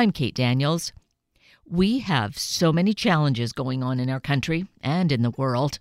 I'm 0.00 0.12
Kate 0.12 0.34
Daniels. 0.34 0.94
We 1.66 1.98
have 1.98 2.38
so 2.38 2.72
many 2.72 2.94
challenges 2.94 3.52
going 3.52 3.82
on 3.82 4.00
in 4.00 4.08
our 4.08 4.18
country 4.18 4.66
and 4.80 5.12
in 5.12 5.20
the 5.20 5.32
world. 5.32 5.78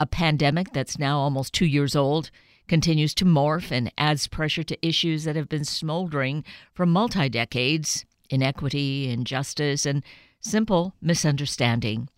A 0.00 0.04
pandemic 0.04 0.72
that's 0.72 0.98
now 0.98 1.20
almost 1.20 1.52
two 1.52 1.66
years 1.66 1.94
old 1.94 2.32
continues 2.66 3.14
to 3.14 3.24
morph 3.24 3.70
and 3.70 3.92
adds 3.96 4.26
pressure 4.26 4.64
to 4.64 4.84
issues 4.84 5.22
that 5.22 5.36
have 5.36 5.48
been 5.48 5.64
smoldering 5.64 6.42
for 6.74 6.86
multi 6.86 7.28
decades 7.28 8.04
inequity, 8.30 9.08
injustice, 9.08 9.86
and 9.86 10.02
simple 10.40 10.96
misunderstanding. 11.00 12.08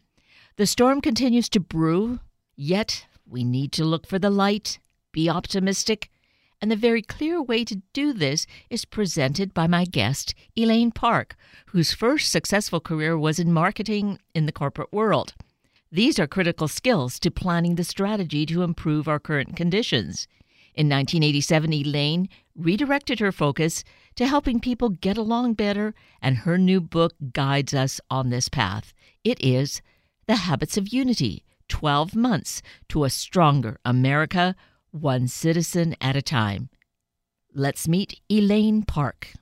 The 0.57 0.67
storm 0.67 1.03
continues 1.03 1.51
to 1.51 1.61
brew, 1.61 2.21
yet 2.57 3.05
we 3.29 3.45
need 3.45 3.71
to 3.73 3.85
look 3.85 4.07
for 4.07 4.19
the 4.19 4.31
light, 4.31 4.79
be 5.13 5.29
optimistic, 5.29 6.09
and 6.65 6.71
the 6.71 6.77
very 6.77 7.03
clear 7.03 7.43
way 7.43 7.63
to 7.63 7.83
do 7.93 8.15
this 8.15 8.47
is 8.71 8.87
presented 8.87 9.53
by 9.53 9.67
my 9.67 9.85
guest, 9.85 10.35
Elaine 10.57 10.91
Park, 10.91 11.37
whose 11.67 11.93
first 11.93 12.33
successful 12.33 12.81
career 12.81 13.19
was 13.19 13.39
in 13.39 13.53
marketing 13.53 14.19
in 14.35 14.47
the 14.47 14.51
corporate 14.51 14.91
world. 14.91 15.35
These 15.93 16.19
are 16.19 16.27
critical 16.27 16.67
skills 16.67 17.19
to 17.19 17.31
planning 17.31 17.75
the 17.75 17.85
strategy 17.85 18.47
to 18.47 18.63
improve 18.63 19.09
our 19.09 19.19
current 19.19 19.57
conditions. 19.57 20.27
In 20.75 20.89
1987, 20.89 21.71
Elaine 21.71 22.31
redirected 22.57 23.21
her 23.21 23.31
focus 23.31 23.85
to 24.17 24.27
helping 24.27 24.59
people 24.59 24.89
get 24.89 25.19
along 25.19 25.53
better, 25.53 25.95
and 26.23 26.39
her 26.39 26.57
new 26.57 26.81
book 26.81 27.13
guides 27.35 27.75
us 27.75 28.01
on 28.09 28.31
this 28.31 28.49
path. 28.49 28.95
It 29.23 29.39
is 29.45 29.83
The 30.27 30.37
Habits 30.37 30.79
of 30.79 30.95
Unity 30.95 31.45
12 31.69 32.17
Months 32.17 32.63
to 32.89 33.05
a 33.05 33.11
Stronger 33.11 33.79
America, 33.85 34.57
One 34.95 35.27
Citizen 35.27 35.97
at 36.01 36.15
a 36.15 36.23
Time. 36.23 36.69
Let's 37.53 37.89
meet 37.89 38.21
Elaine 38.31 38.85
Park. 38.85 39.33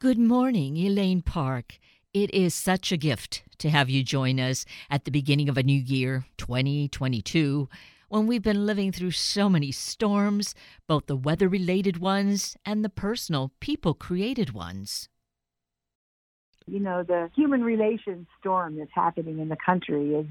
Good 0.00 0.18
morning, 0.18 0.76
Elaine 0.76 1.22
Park. 1.22 1.78
It 2.12 2.34
is 2.34 2.54
such 2.54 2.90
a 2.90 2.96
gift 2.96 3.44
to 3.58 3.70
have 3.70 3.88
you 3.88 4.02
join 4.02 4.40
us 4.40 4.64
at 4.90 5.04
the 5.04 5.12
beginning 5.12 5.48
of 5.48 5.56
a 5.56 5.62
new 5.62 5.78
year, 5.78 6.26
2022 6.38 7.68
when 8.08 8.26
we've 8.26 8.42
been 8.42 8.66
living 8.66 8.92
through 8.92 9.10
so 9.12 9.48
many 9.48 9.72
storms, 9.72 10.54
both 10.86 11.06
the 11.06 11.16
weather 11.16 11.48
related 11.48 11.98
ones 11.98 12.56
and 12.64 12.84
the 12.84 12.88
personal, 12.88 13.52
people 13.58 13.94
created 13.94 14.52
ones. 14.52 15.08
You 16.66 16.78
know, 16.78 17.02
the 17.02 17.30
human 17.34 17.62
relations 17.62 18.26
storm 18.38 18.76
that's 18.76 18.92
happening 18.92 19.40
in 19.40 19.48
the 19.48 19.56
country 19.56 20.14
is 20.14 20.26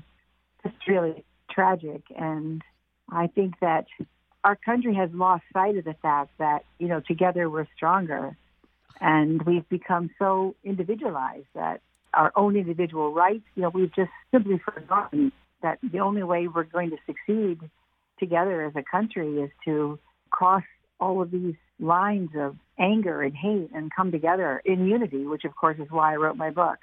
just 0.64 0.88
really 0.88 1.26
tragic. 1.52 2.02
And 2.18 2.62
I 3.10 3.28
think 3.28 3.56
that 3.60 3.88
our 4.46 4.56
country 4.56 4.94
has 4.94 5.10
lost 5.12 5.44
sight 5.52 5.76
of 5.76 5.86
the 5.86 5.96
fact 5.96 6.30
that, 6.38 6.64
you 6.78 6.88
know, 6.88 7.00
together 7.00 7.50
we're 7.50 7.66
stronger. 7.76 8.38
And 9.02 9.42
we've 9.42 9.68
become 9.68 10.12
so 10.20 10.56
individualized 10.64 11.48
that 11.56 11.82
our 12.14 12.32
own 12.36 12.56
individual 12.56 13.12
rights, 13.12 13.44
you 13.56 13.64
know, 13.64 13.70
we've 13.70 13.94
just 13.94 14.12
simply 14.32 14.62
forgotten 14.64 15.32
that 15.64 15.80
the 15.82 16.00
only 16.00 16.22
way 16.22 16.48
we're 16.48 16.64
going 16.64 16.92
to 16.92 16.98
succeed 17.08 17.60
together 18.20 18.64
as 18.64 18.74
a 18.76 18.84
country 18.84 19.42
is 19.42 19.50
to 19.66 20.00
cross 20.30 20.64
all 21.00 21.24
of 21.24 21.32
these 21.32 21.56
lines 21.80 22.30
of 22.38 22.56
anger 22.78 23.24
and 23.24 23.36
hate 23.36 23.72
and 23.74 23.92
come 23.94 24.12
together 24.12 24.62
in 24.64 24.88
unity, 24.88 25.26
which 25.26 25.44
of 25.44 25.56
course 25.56 25.80
is 25.80 25.90
why 25.90 26.14
I 26.14 26.18
wrote 26.18 26.38
my 26.38 26.52
book. 26.52 26.78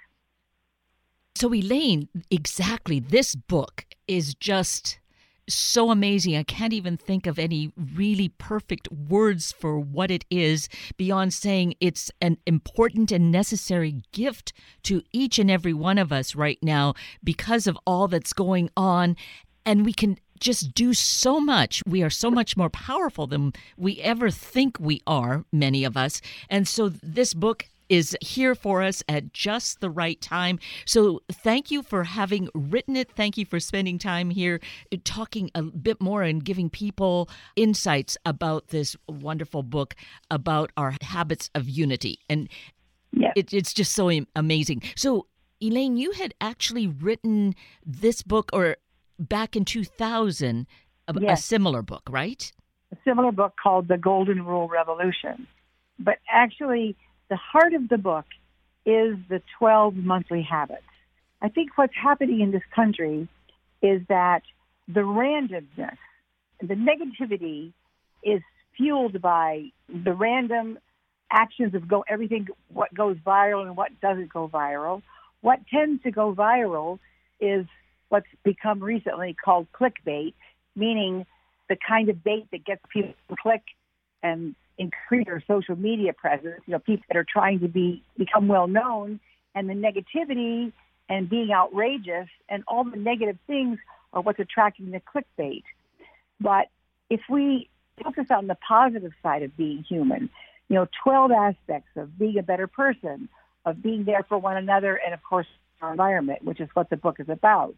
So, 1.37 1.55
Elaine, 1.55 2.09
exactly, 2.29 2.99
this 2.99 3.37
book 3.37 3.87
is 4.07 4.35
just 4.35 4.99
so 5.49 5.91
amazing. 5.91 6.37
I 6.37 6.43
can't 6.43 6.73
even 6.73 6.97
think 6.97 7.27
of 7.27 7.39
any 7.39 7.73
really 7.77 8.29
perfect 8.29 8.91
words 8.93 9.53
for 9.53 9.79
what 9.79 10.11
it 10.11 10.25
is 10.31 10.69
beyond 10.97 11.35
saying 11.35 11.75
it's 11.81 12.11
an 12.21 12.39
important 12.47 13.11
and 13.11 13.31
necessary 13.31 14.03
gift 14.13 14.53
to 14.85 15.03
each 15.13 15.39
and 15.39 15.51
every 15.51 15.73
one 15.73 15.99
of 15.99 16.13
us 16.13 16.35
right 16.35 16.59
now 16.63 16.95
because 17.23 17.67
of 17.67 17.79
all 17.87 18.09
that's 18.09 18.33
going 18.33 18.71
on. 18.77 19.17
And 19.65 19.85
we 19.85 19.93
can 19.93 20.19
just 20.43 20.75
do 20.75 20.93
so 20.93 21.41
much. 21.41 21.83
We 21.87 22.03
are 22.03 22.11
so 22.11 22.31
much 22.31 22.57
more 22.57 22.71
powerful 22.71 23.27
than 23.27 23.53
we 23.77 24.01
ever 24.01 24.29
think 24.31 24.79
we 24.81 25.01
are, 25.07 25.45
many 25.53 25.85
of 25.85 25.97
us. 25.97 26.21
And 26.51 26.67
so 26.67 26.89
this 26.89 27.33
book 27.33 27.67
is 27.93 28.17
here 28.23 28.55
for 28.55 28.83
us 28.83 29.03
at 29.07 29.35
just 29.35 29.81
the 29.81 29.91
right 29.91 30.19
time. 30.23 30.59
So 30.87 31.21
thank 31.31 31.71
you 31.71 31.83
for 31.83 32.05
having 32.05 32.49
written 32.55 32.97
it. 32.97 33.11
Thank 33.15 33.37
you 33.37 33.45
for 33.45 33.61
spending 33.61 33.99
time 33.99 34.31
here 34.31 34.61
uh, 34.91 34.97
talking 35.05 35.51
a 35.55 35.63
bit 35.63 36.01
more 36.01 36.23
and 36.23 36.43
giving 36.43 36.71
people 36.71 37.29
insights 37.55 38.17
about 38.25 38.69
this 38.69 38.97
wonderful 39.07 39.63
book 39.63 39.95
about 40.31 40.73
our 40.79 40.95
habits 41.03 41.51
of 41.55 41.69
unity. 41.69 42.19
And 42.31 42.49
yeah. 43.13 43.33
it, 43.37 43.53
it's 43.53 43.75
just 43.75 43.93
so 43.93 44.11
amazing. 44.35 44.83
So 44.97 45.27
Elaine, 45.61 45.99
you 45.99 46.13
had 46.13 46.33
actually 46.41 46.87
written 46.87 47.55
this 47.85 48.23
book 48.23 48.49
or 48.55 48.79
back 49.19 49.55
in 49.55 49.67
2000 49.67 50.67
a, 51.09 51.15
yes. 51.21 51.41
a 51.41 51.43
similar 51.43 51.83
book, 51.83 52.05
right? 52.09 52.51
A 52.91 52.97
similar 53.05 53.33
book 53.33 53.53
called 53.63 53.89
The 53.89 53.99
Golden 53.99 54.47
Rule 54.47 54.67
Revolution. 54.67 55.47
But 55.99 56.17
actually 56.31 56.97
the 57.33 57.37
heart 57.37 57.73
of 57.73 57.89
the 57.89 57.97
book 57.97 58.27
is 58.85 59.17
the 59.31 59.41
12 59.59 59.95
monthly 59.95 60.43
habits. 60.43 60.83
I 61.41 61.49
think 61.49 61.79
what's 61.79 61.95
happening 61.95 62.43
in 62.43 62.51
this 62.51 62.63
country 62.77 63.27
is 63.81 64.03
that 64.11 64.43
the 64.87 65.01
randomness, 65.01 65.97
the 66.61 66.75
negativity 66.75 67.73
is 68.23 68.43
fueled 68.77 69.23
by 69.23 69.71
the 69.89 70.13
random 70.13 70.79
actions 71.31 71.75
of 71.75 71.89
go 71.89 72.05
everything 72.07 72.49
what 72.71 72.93
goes 72.93 73.17
viral 73.27 73.63
and 73.63 73.79
what 73.79 73.99
doesn't 74.03 74.31
go 74.31 74.47
viral. 74.47 75.01
What 75.41 75.61
tends 75.73 76.03
to 76.03 76.11
go 76.11 76.35
viral 76.35 76.99
is 77.41 77.65
what's 78.11 78.27
become 78.45 78.81
recently 78.81 79.35
called 79.43 79.69
clickbait, 79.73 80.35
meaning 80.77 81.25
the 81.71 81.79
kind 81.89 82.11
of 82.11 82.23
bait 82.23 82.49
that 82.53 82.67
gets 82.67 82.83
people 82.93 83.15
to 83.31 83.37
click 83.41 83.63
and 84.23 84.55
increase 84.79 85.27
their 85.27 85.43
social 85.47 85.77
media 85.77 86.13
presence, 86.13 86.61
you 86.67 86.73
know, 86.73 86.79
people 86.79 87.05
that 87.09 87.17
are 87.17 87.27
trying 87.31 87.61
to 87.61 87.69
be 87.69 88.03
become 88.17 88.49
well 88.49 88.67
known 88.67 89.21
and 89.55 89.69
the 89.69 89.75
negativity 89.75 90.73
and 91.09 91.29
being 91.29 91.51
outrageous 91.53 92.29
and 92.49 92.65
all 92.67 92.85
the 92.85 92.97
negative 92.97 93.39
things 93.47 93.79
are 94.13 94.23
what's 94.23 94.39
attracting 94.39 94.91
the 94.91 95.01
clickbait. 95.01 95.63
But 96.41 96.69
if 97.11 97.21
we 97.29 97.69
focus 98.03 98.27
on 98.31 98.47
the 98.47 98.57
positive 98.67 99.13
side 99.23 99.43
of 99.43 99.57
being 99.57 99.85
human, 99.89 100.31
you 100.69 100.77
know, 100.77 100.87
12 101.05 101.31
aspects 101.33 101.91
of 101.97 102.19
being 102.19 102.39
a 102.39 102.43
better 102.43 102.67
person, 102.67 103.29
of 103.65 103.83
being 103.83 104.05
there 104.05 104.25
for 104.29 104.39
one 104.39 104.57
another, 104.57 104.97
and 104.97 105.13
of 105.13 105.23
course, 105.23 105.47
our 105.83 105.91
environment, 105.91 106.45
which 106.45 106.61
is 106.61 106.69
what 106.75 106.89
the 106.91 106.97
book 106.97 107.17
is 107.21 107.29
about. 107.29 107.75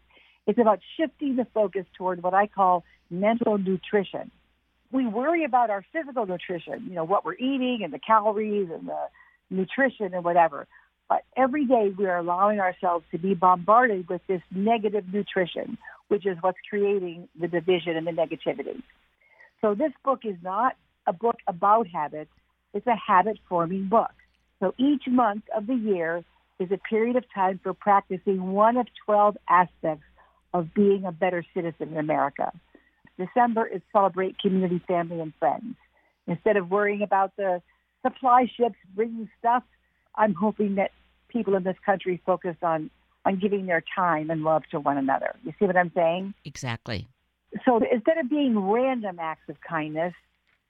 It's 0.47 0.59
about 0.59 0.79
shifting 0.95 1.35
the 1.35 1.45
focus 1.53 1.85
toward 1.97 2.23
what 2.23 2.33
I 2.33 2.47
call 2.47 2.83
mental 3.09 3.57
nutrition 3.57 4.31
we 4.95 5.05
worry 5.05 5.43
about 5.43 5.69
our 5.69 5.83
physical 5.91 6.25
nutrition, 6.25 6.85
you 6.87 6.95
know, 6.95 7.03
what 7.03 7.25
we're 7.25 7.35
eating 7.35 7.81
and 7.83 7.93
the 7.93 7.99
calories 7.99 8.69
and 8.73 8.87
the 8.87 9.07
nutrition 9.49 10.13
and 10.13 10.23
whatever. 10.23 10.67
But 11.09 11.23
every 11.35 11.65
day 11.65 11.93
we 11.95 12.05
are 12.05 12.17
allowing 12.17 12.61
ourselves 12.61 13.05
to 13.11 13.17
be 13.17 13.33
bombarded 13.33 14.07
with 14.07 14.21
this 14.27 14.41
negative 14.51 15.03
nutrition, 15.13 15.77
which 16.07 16.25
is 16.25 16.37
what's 16.39 16.57
creating 16.69 17.27
the 17.39 17.47
division 17.47 17.97
and 17.97 18.07
the 18.07 18.11
negativity. 18.11 18.81
So 19.59 19.75
this 19.75 19.91
book 20.03 20.21
is 20.23 20.37
not 20.41 20.77
a 21.05 21.13
book 21.13 21.35
about 21.45 21.87
habits. 21.87 22.31
It's 22.73 22.87
a 22.87 22.95
habit 22.95 23.37
forming 23.49 23.89
book. 23.89 24.13
So 24.61 24.73
each 24.77 25.03
month 25.07 25.43
of 25.55 25.67
the 25.67 25.75
year 25.75 26.23
is 26.59 26.71
a 26.71 26.77
period 26.77 27.17
of 27.17 27.25
time 27.33 27.59
for 27.61 27.73
practicing 27.73 28.53
one 28.53 28.77
of 28.77 28.87
12 29.05 29.37
aspects 29.49 30.05
of 30.53 30.73
being 30.73 31.03
a 31.05 31.11
better 31.11 31.43
citizen 31.53 31.89
in 31.89 31.97
America. 31.97 32.53
December 33.17 33.65
is 33.65 33.81
celebrate 33.91 34.37
community, 34.39 34.81
family, 34.87 35.19
and 35.19 35.33
friends. 35.39 35.75
Instead 36.27 36.57
of 36.57 36.69
worrying 36.69 37.01
about 37.01 37.35
the 37.37 37.61
supply 38.01 38.49
ships 38.57 38.75
bringing 38.95 39.29
stuff, 39.39 39.63
I'm 40.15 40.33
hoping 40.33 40.75
that 40.75 40.91
people 41.29 41.55
in 41.55 41.63
this 41.63 41.77
country 41.85 42.21
focus 42.25 42.55
on 42.61 42.89
on 43.25 43.39
giving 43.39 43.65
their 43.65 43.83
time 43.95 44.29
and 44.29 44.43
love 44.43 44.61
to 44.69 44.79
one 44.79 44.97
another. 44.97 45.35
You 45.43 45.51
see 45.57 45.65
what 45.65 45.75
I'm 45.75 45.91
saying? 45.95 46.35
Exactly. 46.45 47.07
So 47.65 47.79
instead 47.91 48.19
of 48.19 48.29
being 48.29 48.57
random 48.59 49.17
acts 49.19 49.49
of 49.49 49.55
kindness, 49.67 50.13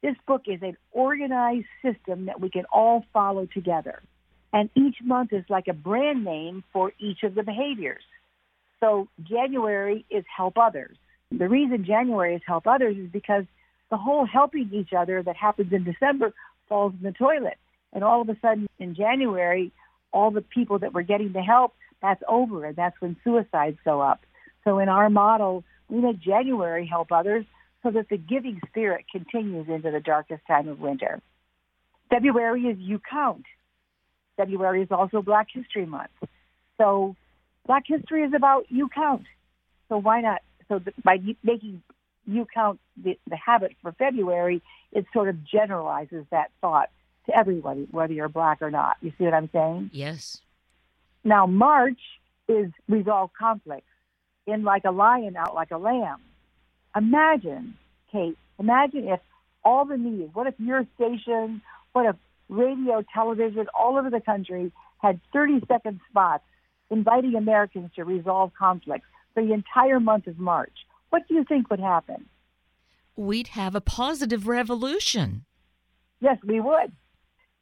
this 0.02 0.16
book 0.26 0.44
is 0.48 0.62
an 0.62 0.78
organized 0.92 1.66
system 1.84 2.28
that 2.28 2.40
we 2.40 2.50
can 2.50 2.64
all 2.72 3.04
follow 3.12 3.46
together. 3.46 4.02
And 4.54 4.70
each 4.76 4.98
month 5.04 5.34
is 5.34 5.44
like 5.50 5.68
a 5.68 5.74
brand 5.74 6.24
name 6.24 6.64
for 6.72 6.94
each 7.00 7.24
of 7.24 7.36
the 7.36 7.44
behaviors. 7.44 8.04
So 8.80 9.10
January 9.22 10.06
is 10.10 10.24
help 10.34 10.58
others. 10.58 10.96
The 11.38 11.50
reason 11.50 11.86
January 11.86 12.36
is 12.36 12.42
help 12.46 12.66
others 12.66 12.96
is 12.98 13.10
because 13.12 13.44
the 13.92 13.98
whole 13.98 14.26
helping 14.26 14.70
each 14.74 14.94
other 14.98 15.22
that 15.24 15.36
happens 15.36 15.74
in 15.74 15.84
December 15.84 16.34
falls 16.70 16.94
in 16.94 17.04
the 17.04 17.12
toilet. 17.12 17.58
And 17.94 18.04
all 18.04 18.22
of 18.22 18.30
a 18.30 18.38
sudden 18.42 18.68
in 18.80 18.96
January, 18.96 19.72
all 20.12 20.32
the 20.32 20.42
people 20.42 20.80
that 20.80 20.94
were 20.94 21.02
getting 21.02 21.34
the 21.34 21.42
help, 21.42 21.74
that's 22.02 22.24
over. 22.28 22.66
And 22.66 22.76
that's 22.76 23.00
when 23.00 23.18
suicides 23.24 23.78
go 23.84 24.02
up. 24.02 24.22
So 24.64 24.80
in 24.80 24.90
our 24.90 25.10
model, 25.10 25.64
we 25.90 26.00
make 26.00 26.20
January 26.20 26.88
help 26.88 27.12
others 27.12 27.46
so 27.84 27.92
that 27.92 28.10
the 28.10 28.18
giving 28.18 28.60
spirit 28.70 29.06
continues 29.12 29.68
into 29.70 29.92
the 29.92 30.00
darkest 30.00 30.42
time 30.48 30.68
of 30.68 30.80
winter. 30.80 31.22
February 32.10 32.64
is 32.64 32.78
you 32.80 33.00
count. 33.10 33.46
February 34.38 34.82
is 34.82 34.88
also 34.92 35.22
Black 35.22 35.48
History 35.54 35.86
Month. 35.86 36.12
So 36.78 37.16
Black 37.68 37.84
History 37.88 38.24
is 38.24 38.34
about 38.36 38.66
you 38.70 38.90
count. 38.94 39.26
So 39.90 39.98
why 39.98 40.22
not? 40.22 40.42
So 40.70 40.82
by 41.04 41.20
making 41.44 41.82
you 42.28 42.48
count 42.54 42.80
the, 43.02 43.18
the 43.28 43.36
habit 43.36 43.76
for 43.82 43.92
February, 43.94 44.62
it 44.92 45.06
sort 45.14 45.30
of 45.30 45.44
generalizes 45.46 46.26
that 46.32 46.52
thought 46.62 46.90
to 47.28 47.38
everybody, 47.38 47.88
whether 47.92 48.14
you're 48.14 48.30
black 48.30 48.62
or 48.62 48.72
not. 48.72 48.98
You 49.02 49.12
see 49.18 49.26
what 49.26 49.34
I'm 49.34 49.50
saying? 49.52 49.92
Yes. 49.94 50.42
Now, 51.24 51.46
March 51.46 52.00
is 52.48 52.72
resolve 52.88 53.32
conflicts. 53.38 53.88
In 54.48 54.64
like 54.64 54.86
a 54.86 54.92
lion, 54.92 55.36
out 55.36 55.56
like 55.56 55.72
a 55.72 55.78
lamb. 55.78 56.20
Imagine, 56.96 57.76
Kate, 58.12 58.38
imagine 58.60 59.08
if 59.08 59.20
all 59.64 59.86
the 59.86 59.98
media, 59.98 60.28
what 60.34 60.46
if 60.46 60.54
your 60.60 60.86
station, 60.96 61.64
what 61.94 62.06
if 62.06 62.16
radio, 62.48 63.04
television, 63.12 63.66
all 63.74 63.98
over 63.98 64.12
the 64.12 64.22
country 64.22 64.72
had 65.00 65.20
30 65.34 65.62
second 65.68 66.00
spots 66.12 66.44
inviting 66.92 67.34
Americans 67.34 67.90
to 67.96 68.04
resolve 68.04 68.52
conflicts 68.58 69.08
the 69.36 69.54
entire 69.54 70.00
month 70.00 70.28
of 70.28 70.40
March? 70.40 70.74
What 71.10 71.28
do 71.28 71.36
you 71.36 71.44
think 71.44 71.70
would 71.70 71.80
happen? 71.80 72.26
We'd 73.16 73.50
have 73.50 73.76
a 73.76 73.82
positive 73.82 74.48
revolution. 74.48 75.46
Yes, 76.20 76.38
we 76.44 76.60
would. 76.60 76.92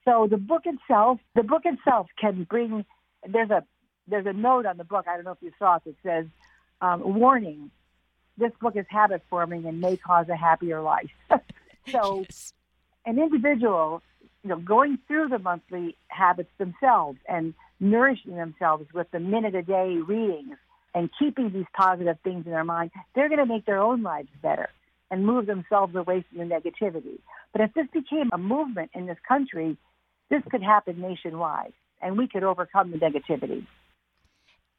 So 0.05 0.27
the 0.29 0.37
book 0.37 0.63
itself, 0.65 1.19
the 1.35 1.43
book 1.43 1.63
itself 1.65 2.07
can 2.19 2.43
bring. 2.49 2.85
There's 3.27 3.49
a 3.49 3.63
there's 4.07 4.25
a 4.25 4.33
note 4.33 4.65
on 4.65 4.77
the 4.77 4.83
book. 4.83 5.05
I 5.07 5.15
don't 5.15 5.25
know 5.25 5.31
if 5.31 5.37
you 5.41 5.51
saw 5.59 5.75
it 5.75 5.83
that 5.85 5.95
says, 6.03 6.25
um, 6.81 7.19
"Warning: 7.19 7.71
This 8.37 8.51
book 8.59 8.75
is 8.75 8.85
habit 8.89 9.21
forming 9.29 9.65
and 9.65 9.79
may 9.79 9.97
cause 9.97 10.27
a 10.29 10.35
happier 10.35 10.81
life." 10.81 11.11
so, 11.91 12.21
Yes. 12.29 12.53
an 13.05 13.17
individual, 13.19 14.01
you 14.43 14.49
know, 14.49 14.57
going 14.57 14.97
through 15.07 15.29
the 15.29 15.39
monthly 15.39 15.95
habits 16.07 16.51
themselves 16.57 17.19
and 17.29 17.53
nourishing 17.79 18.35
themselves 18.35 18.85
with 18.93 19.09
the 19.11 19.19
minute 19.19 19.55
a 19.55 19.61
day 19.61 19.97
readings 19.97 20.57
and 20.93 21.09
keeping 21.17 21.51
these 21.51 21.65
positive 21.75 22.17
things 22.23 22.45
in 22.45 22.51
their 22.51 22.63
mind, 22.63 22.91
they're 23.15 23.29
going 23.29 23.39
to 23.39 23.45
make 23.45 23.65
their 23.65 23.81
own 23.81 24.03
lives 24.03 24.29
better 24.41 24.69
and 25.11 25.25
move 25.25 25.45
themselves 25.45 25.95
away 25.95 26.25
from 26.29 26.39
the 26.39 26.55
negativity. 26.55 27.19
But 27.51 27.61
if 27.61 27.73
this 27.73 27.87
became 27.93 28.29
a 28.33 28.37
movement 28.37 28.91
in 28.93 29.05
this 29.05 29.17
country, 29.27 29.77
this 30.29 30.41
could 30.49 30.63
happen 30.63 30.99
nationwide 30.99 31.73
and 32.01 32.17
we 32.17 32.27
could 32.27 32.43
overcome 32.43 32.91
the 32.91 32.97
negativity. 32.97 33.65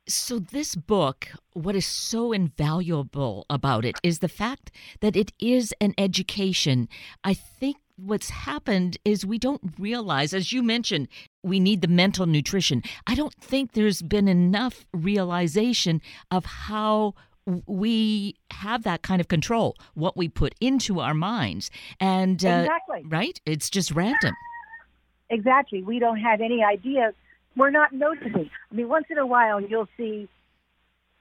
So, 0.07 0.39
this 0.39 0.75
book, 0.75 1.29
what 1.55 1.75
is 1.75 1.87
so 1.87 2.33
invaluable 2.33 3.47
about 3.49 3.87
it 3.87 3.97
is 4.03 4.19
the 4.19 4.29
fact 4.29 4.71
that 5.01 5.17
it 5.17 5.33
is 5.39 5.73
an 5.81 5.95
education. 5.97 6.91
I 7.23 7.33
think 7.33 7.79
what's 7.97 8.31
happened 8.31 8.99
is 9.05 9.25
we 9.25 9.39
don't 9.39 9.61
realize, 9.79 10.35
as 10.35 10.53
you 10.53 10.63
mentioned, 10.63 11.09
we 11.43 11.61
need 11.61 11.81
the 11.81 11.89
mental 11.89 12.27
nutrition. 12.27 12.83
I 13.07 13.15
don't 13.15 13.35
think 13.35 13.73
there's 13.73 14.03
been 14.03 14.29
enough 14.29 14.87
realization 14.93 16.01
of 16.31 16.45
how 16.45 17.15
we 17.67 18.37
have 18.51 18.85
that 18.85 19.03
kind 19.03 19.21
of 19.21 19.29
control, 19.29 19.77
what 19.95 20.17
we 20.17 20.29
put 20.29 20.55
into 20.61 21.01
our 21.01 21.15
minds. 21.15 21.71
And, 22.01 22.45
uh, 22.45 22.65
exactly. 22.65 23.05
right? 23.07 23.41
It's 23.45 23.69
just 23.69 23.91
random. 23.91 24.35
Exactly. 25.31 25.83
We 25.83 25.99
don't 25.99 26.19
have 26.19 26.41
any 26.41 26.65
idea. 26.65 27.13
We're 27.57 27.71
not 27.71 27.93
noticing. 27.93 28.51
I 28.71 28.75
mean, 28.75 28.89
once 28.89 29.07
in 29.11 29.19
a 29.19 29.27
while, 29.27 29.61
you'll 29.61 29.89
see, 29.97 30.29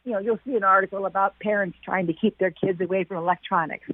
you 0.05 0.11
know, 0.11 0.19
you'll 0.19 0.39
see 0.45 0.55
an 0.55 0.63
article 0.63 1.05
about 1.05 1.37
parents 1.39 1.77
trying 1.83 2.07
to 2.07 2.13
keep 2.13 2.37
their 2.37 2.51
kids 2.51 2.79
away 2.81 3.03
from 3.03 3.17
electronics. 3.17 3.87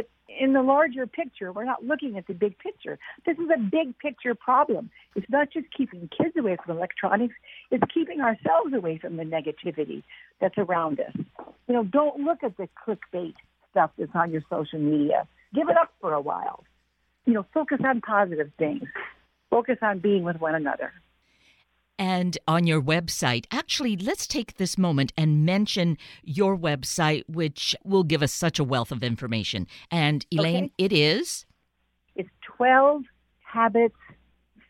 But 0.00 0.08
in 0.40 0.54
the 0.54 0.62
larger 0.62 1.06
picture, 1.06 1.52
we're 1.52 1.64
not 1.64 1.84
looking 1.84 2.16
at 2.16 2.26
the 2.26 2.32
big 2.32 2.58
picture. 2.58 2.98
This 3.26 3.36
is 3.36 3.50
a 3.54 3.58
big 3.58 3.98
picture 3.98 4.34
problem. 4.34 4.88
It's 5.14 5.28
not 5.28 5.52
just 5.52 5.66
keeping 5.76 6.08
kids 6.16 6.34
away 6.38 6.56
from 6.64 6.78
electronics, 6.78 7.34
it's 7.70 7.84
keeping 7.92 8.22
ourselves 8.22 8.72
away 8.72 8.96
from 8.96 9.16
the 9.18 9.24
negativity 9.24 10.02
that's 10.40 10.56
around 10.56 11.00
us. 11.00 11.12
You 11.68 11.74
know, 11.74 11.84
don't 11.84 12.20
look 12.20 12.42
at 12.42 12.56
the 12.56 12.68
clickbait 12.86 13.34
stuff 13.70 13.90
that's 13.98 14.12
on 14.14 14.32
your 14.32 14.42
social 14.48 14.78
media. 14.78 15.28
Give 15.54 15.68
it 15.68 15.76
up 15.76 15.92
for 16.00 16.14
a 16.14 16.20
while. 16.20 16.64
You 17.26 17.34
know, 17.34 17.46
focus 17.52 17.80
on 17.84 18.00
positive 18.00 18.50
things. 18.58 18.84
Focus 19.50 19.76
on 19.82 19.98
being 19.98 20.22
with 20.22 20.40
one 20.40 20.54
another. 20.54 20.92
And 22.00 22.38
on 22.48 22.66
your 22.66 22.80
website. 22.80 23.44
Actually, 23.52 23.94
let's 23.94 24.26
take 24.26 24.56
this 24.56 24.78
moment 24.78 25.12
and 25.18 25.44
mention 25.44 25.98
your 26.24 26.56
website, 26.56 27.22
which 27.28 27.76
will 27.84 28.04
give 28.04 28.22
us 28.22 28.32
such 28.32 28.58
a 28.58 28.64
wealth 28.64 28.90
of 28.90 29.02
information. 29.04 29.66
And 29.90 30.24
Elaine, 30.32 30.64
Okay. 30.64 30.72
it 30.78 30.92
is 30.92 31.44
It's 32.16 32.30
12 32.56 33.04
habits 33.44 33.94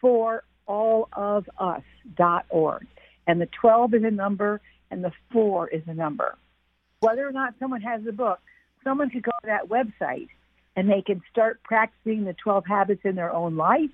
for 0.01 0.45
all 0.67 1.09
of 1.15 1.49
us.org. 1.59 2.87
And 3.27 3.41
the 3.41 3.49
12 3.61 3.95
is 3.95 4.05
a 4.05 4.11
number 4.11 4.61
and 4.91 5.05
the 5.05 5.13
4 5.33 5.69
is 5.69 5.83
a 5.87 5.95
number. 5.95 6.37
Whether 7.01 7.27
or 7.27 7.33
not 7.33 7.55
someone 7.61 7.81
has 7.81 8.03
the 8.03 8.13
book, 8.13 8.41
someone 8.85 9.09
could 9.09 9.23
go 9.23 9.31
to 9.43 9.47
that 9.47 9.69
website 9.69 10.29
and 10.77 10.91
they 10.91 11.03
can 11.03 11.23
start 11.31 11.63
practicing 11.63 12.25
the 12.25 12.35
12 12.35 12.67
habits 12.67 13.03
in 13.05 13.15
their 13.15 13.33
own 13.33 13.57
life 13.57 13.91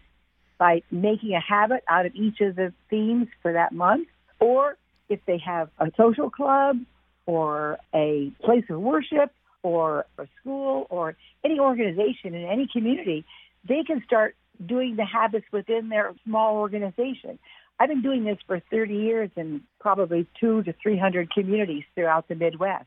by 0.59 0.83
making 0.91 1.35
a 1.35 1.41
habit 1.41 1.83
out 1.89 2.07
of 2.07 2.15
each 2.15 2.41
of 2.41 2.57
the 2.57 2.73
themes 2.91 3.29
for 3.43 3.53
that 3.53 3.73
month. 3.73 4.09
Or 4.41 4.77
if 5.09 5.21
they 5.27 5.39
have 5.39 5.71
a 5.79 5.91
social 5.97 6.31
club 6.31 6.79
or 7.27 7.79
a 7.95 8.33
place 8.43 8.65
of 8.71 8.81
worship 8.81 9.33
or 9.63 10.07
a 10.19 10.27
school 10.41 10.87
or 10.91 11.17
any 11.45 11.59
organization 11.59 12.35
in 12.35 12.45
any 12.47 12.69
community, 12.73 13.25
they 13.69 13.83
can 13.85 14.03
start 14.05 14.37
doing 14.65 14.97
the 14.97 15.05
habits 15.05 15.47
within 15.53 15.89
their 15.89 16.15
small 16.25 16.57
organization. 16.57 17.39
I've 17.79 17.89
been 17.89 18.03
doing 18.03 18.25
this 18.25 18.39
for 18.47 18.61
30 18.71 18.95
years 18.95 19.31
in 19.37 19.63
probably 19.81 20.27
two 20.41 20.63
to 20.63 20.75
300 20.83 21.31
communities 21.33 21.85
throughout 21.95 22.29
the 22.29 22.35
Midwest. 22.35 22.87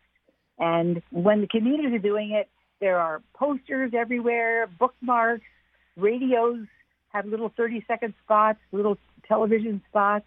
And 0.57 1.01
when 1.11 1.41
the 1.41 1.47
communities 1.47 1.93
are 1.93 1.99
doing 1.99 2.31
it, 2.31 2.49
there 2.81 2.97
are 2.97 3.21
posters 3.33 3.91
everywhere, 3.93 4.67
bookmarks, 4.67 5.43
radios 5.95 6.65
have 7.09 7.25
little 7.25 7.51
30 7.55 7.83
second 7.87 8.13
spots, 8.23 8.59
little 8.71 8.97
television 9.27 9.81
spots. 9.89 10.25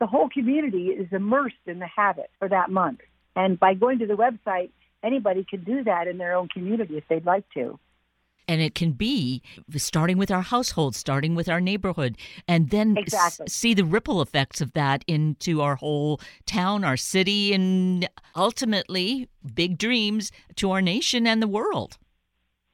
The 0.00 0.06
whole 0.06 0.28
community 0.28 0.88
is 0.88 1.08
immersed 1.12 1.56
in 1.66 1.78
the 1.78 1.86
habit 1.86 2.30
for 2.38 2.48
that 2.48 2.70
month. 2.70 3.00
And 3.36 3.58
by 3.58 3.74
going 3.74 3.98
to 4.00 4.06
the 4.06 4.14
website, 4.14 4.70
anybody 5.02 5.44
can 5.48 5.64
do 5.64 5.84
that 5.84 6.06
in 6.08 6.18
their 6.18 6.34
own 6.34 6.48
community 6.48 6.96
if 6.96 7.04
they'd 7.08 7.26
like 7.26 7.44
to. 7.54 7.78
and 8.46 8.60
it 8.60 8.74
can 8.74 8.92
be 8.92 9.40
starting 9.76 10.18
with 10.18 10.30
our 10.30 10.42
household, 10.42 10.94
starting 10.94 11.34
with 11.34 11.48
our 11.48 11.62
neighborhood, 11.62 12.14
and 12.46 12.68
then 12.68 12.94
s- 13.10 13.40
see 13.48 13.72
the 13.72 13.86
ripple 13.86 14.20
effects 14.20 14.60
of 14.60 14.74
that 14.74 15.02
into 15.06 15.62
our 15.62 15.76
whole 15.76 16.20
town, 16.44 16.84
our 16.84 16.96
city, 16.98 17.54
and 17.54 18.06
ultimately 18.36 19.30
big 19.54 19.78
dreams 19.78 20.30
to 20.56 20.70
our 20.72 20.82
nation 20.82 21.26
and 21.26 21.40
the 21.40 21.48
world. 21.48 21.96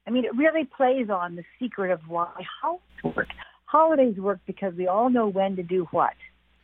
I 0.09 0.11
mean, 0.11 0.25
it 0.25 0.35
really 0.35 0.65
plays 0.65 1.09
on 1.09 1.37
the 1.37 1.45
secret 1.61 1.93
of 1.93 2.01
why 2.09 2.33
holidays 2.61 3.17
work. 3.17 3.29
Holidays 3.71 4.17
work 4.17 4.41
because 4.49 4.75
we 4.75 4.89
all 4.89 5.11
know 5.11 5.29
when 5.29 5.55
to 5.55 5.63
do 5.63 5.87
what. 5.93 6.15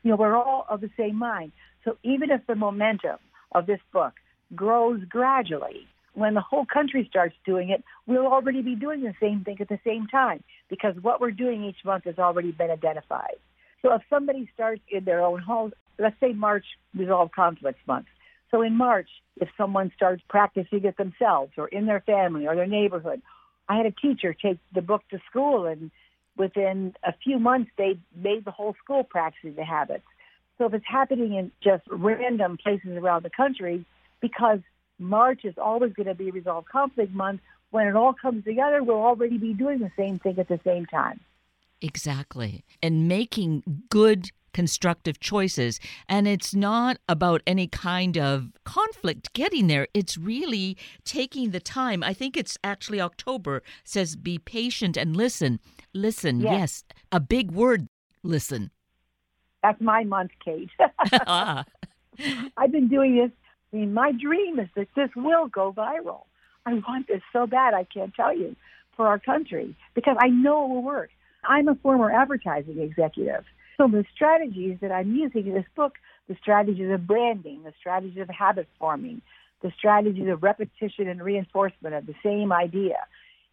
You 0.02 0.10
know, 0.10 0.16
we're 0.16 0.34
all 0.34 0.66
of 0.68 0.80
the 0.80 0.90
same 0.96 1.16
mind. 1.16 1.52
So 1.84 1.96
even 2.02 2.32
if 2.32 2.40
the 2.48 2.56
momentum 2.56 3.18
of 3.52 3.66
this 3.66 3.78
book 3.92 4.14
grows 4.56 5.00
gradually, 5.08 5.86
when 6.14 6.34
the 6.34 6.40
whole 6.40 6.66
country 6.66 7.06
starts 7.08 7.36
doing 7.44 7.70
it, 7.70 7.84
we'll 8.08 8.26
already 8.26 8.60
be 8.60 8.74
doing 8.74 9.02
the 9.02 9.14
same 9.20 9.44
thing 9.44 9.58
at 9.60 9.68
the 9.68 9.78
same 9.86 10.08
time 10.08 10.42
because 10.68 10.96
what 11.00 11.20
we're 11.20 11.30
doing 11.30 11.62
each 11.62 11.84
month 11.84 12.04
has 12.04 12.18
already 12.18 12.50
been 12.50 12.72
identified. 12.72 13.36
So 13.82 13.94
if 13.94 14.02
somebody 14.10 14.50
starts 14.52 14.82
in 14.90 15.04
their 15.04 15.20
own 15.20 15.40
home, 15.40 15.72
let's 16.00 16.18
say 16.18 16.32
March 16.32 16.64
Resolve 16.92 17.30
Conflicts 17.30 17.86
Month. 17.86 18.06
So 18.50 18.62
in 18.62 18.76
March, 18.76 19.08
if 19.36 19.48
someone 19.56 19.92
starts 19.94 20.22
practicing 20.28 20.84
it 20.84 20.96
themselves 20.96 21.52
or 21.56 21.68
in 21.68 21.86
their 21.86 22.00
family 22.00 22.48
or 22.48 22.56
their 22.56 22.66
neighborhood, 22.66 23.22
I 23.68 23.76
had 23.76 23.86
a 23.86 23.92
teacher 23.92 24.34
take 24.34 24.58
the 24.74 24.82
book 24.82 25.02
to 25.10 25.20
school 25.30 25.66
and 25.66 25.92
within 26.36 26.94
a 27.02 27.12
few 27.12 27.38
months 27.38 27.70
they 27.76 27.98
made 28.14 28.44
the 28.44 28.50
whole 28.50 28.74
school 28.82 29.04
practicing 29.04 29.54
the 29.54 29.64
habits. 29.64 30.04
So 30.58 30.66
if 30.66 30.74
it's 30.74 30.86
happening 30.86 31.34
in 31.34 31.52
just 31.62 31.84
random 31.90 32.56
places 32.56 32.96
around 32.96 33.24
the 33.24 33.30
country, 33.30 33.84
because 34.20 34.60
March 34.98 35.44
is 35.44 35.54
always 35.58 35.92
going 35.92 36.06
to 36.06 36.14
be 36.14 36.30
Resolve 36.30 36.64
Conflict 36.70 37.12
Month, 37.12 37.40
when 37.70 37.86
it 37.86 37.96
all 37.96 38.14
comes 38.14 38.44
together, 38.44 38.82
we'll 38.82 38.96
already 38.96 39.38
be 39.38 39.52
doing 39.52 39.80
the 39.80 39.90
same 39.96 40.18
thing 40.18 40.38
at 40.38 40.48
the 40.48 40.60
same 40.64 40.86
time. 40.86 41.20
Exactly. 41.82 42.64
And 42.82 43.06
making 43.06 43.84
good 43.90 44.30
constructive 44.56 45.20
choices. 45.20 45.78
And 46.08 46.26
it's 46.26 46.54
not 46.54 46.96
about 47.10 47.42
any 47.46 47.66
kind 47.68 48.16
of 48.16 48.52
conflict 48.64 49.34
getting 49.34 49.66
there. 49.66 49.86
It's 49.92 50.16
really 50.16 50.78
taking 51.04 51.50
the 51.50 51.60
time. 51.60 52.02
I 52.02 52.14
think 52.14 52.38
it's 52.38 52.56
actually 52.64 52.98
October 52.98 53.62
says 53.84 54.16
be 54.16 54.38
patient 54.38 54.96
and 54.96 55.14
listen. 55.14 55.60
Listen, 55.92 56.40
Yes. 56.40 56.52
yes. 56.52 56.84
A 57.12 57.20
big 57.20 57.50
word, 57.50 57.88
listen. 58.22 58.70
That's 59.62 59.80
my 59.80 60.04
month, 60.04 60.32
Kate. 60.42 60.70
Ah, 61.28 61.64
I've 62.56 62.72
been 62.72 62.88
doing 62.88 63.12
this. 63.16 63.32
I 63.72 63.76
mean, 63.76 63.92
my 63.92 64.10
dream 64.12 64.58
is 64.58 64.70
that 64.74 64.88
this 64.96 65.10
will 65.14 65.48
go 65.48 65.70
viral. 65.70 66.22
I 66.64 66.72
want 66.86 67.08
this 67.08 67.20
so 67.30 67.46
bad, 67.46 67.74
I 67.74 67.84
can't 67.84 68.14
tell 68.14 68.34
you, 68.34 68.56
for 68.96 69.06
our 69.06 69.18
country 69.18 69.76
because 69.94 70.16
I 70.18 70.28
know 70.28 70.64
it 70.64 70.68
will 70.70 70.82
work. 70.82 71.10
I'm 71.46 71.68
a 71.68 71.74
former 71.74 72.10
advertising 72.10 72.78
executive. 72.80 73.44
So 73.76 73.88
the 73.88 74.04
strategies 74.14 74.78
that 74.80 74.90
I'm 74.90 75.14
using 75.14 75.46
in 75.46 75.54
this 75.54 75.66
book, 75.74 75.94
the 76.28 76.36
strategies 76.40 76.90
of 76.90 77.06
branding, 77.06 77.62
the 77.62 77.72
strategies 77.78 78.20
of 78.20 78.28
habit 78.28 78.68
forming, 78.78 79.20
the 79.62 79.72
strategies 79.76 80.28
of 80.28 80.42
repetition 80.42 81.08
and 81.08 81.22
reinforcement 81.22 81.94
of 81.94 82.06
the 82.06 82.14
same 82.22 82.52
idea. 82.52 82.96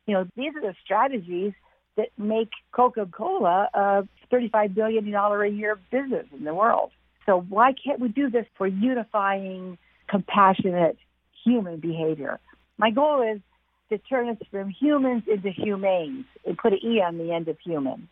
You 0.05 0.15
know, 0.15 0.27
these 0.35 0.53
are 0.55 0.61
the 0.61 0.75
strategies 0.83 1.53
that 1.95 2.09
make 2.17 2.49
Coca-Cola 2.71 3.69
a 3.73 4.07
$35 4.31 4.73
billion 4.73 5.13
a 5.13 5.47
year 5.47 5.79
business 5.91 6.25
in 6.35 6.43
the 6.43 6.53
world. 6.53 6.91
So 7.25 7.39
why 7.49 7.73
can't 7.73 7.99
we 7.99 8.09
do 8.09 8.29
this 8.29 8.45
for 8.57 8.67
unifying, 8.67 9.77
compassionate 10.09 10.97
human 11.43 11.79
behavior? 11.79 12.39
My 12.77 12.91
goal 12.91 13.21
is 13.21 13.39
to 13.89 13.97
turn 13.97 14.29
us 14.29 14.37
from 14.49 14.69
humans 14.69 15.23
into 15.31 15.51
humanes 15.51 16.25
and 16.45 16.57
put 16.57 16.73
an 16.73 16.79
E 16.83 17.01
on 17.01 17.17
the 17.17 17.31
end 17.31 17.47
of 17.47 17.57
human. 17.59 18.09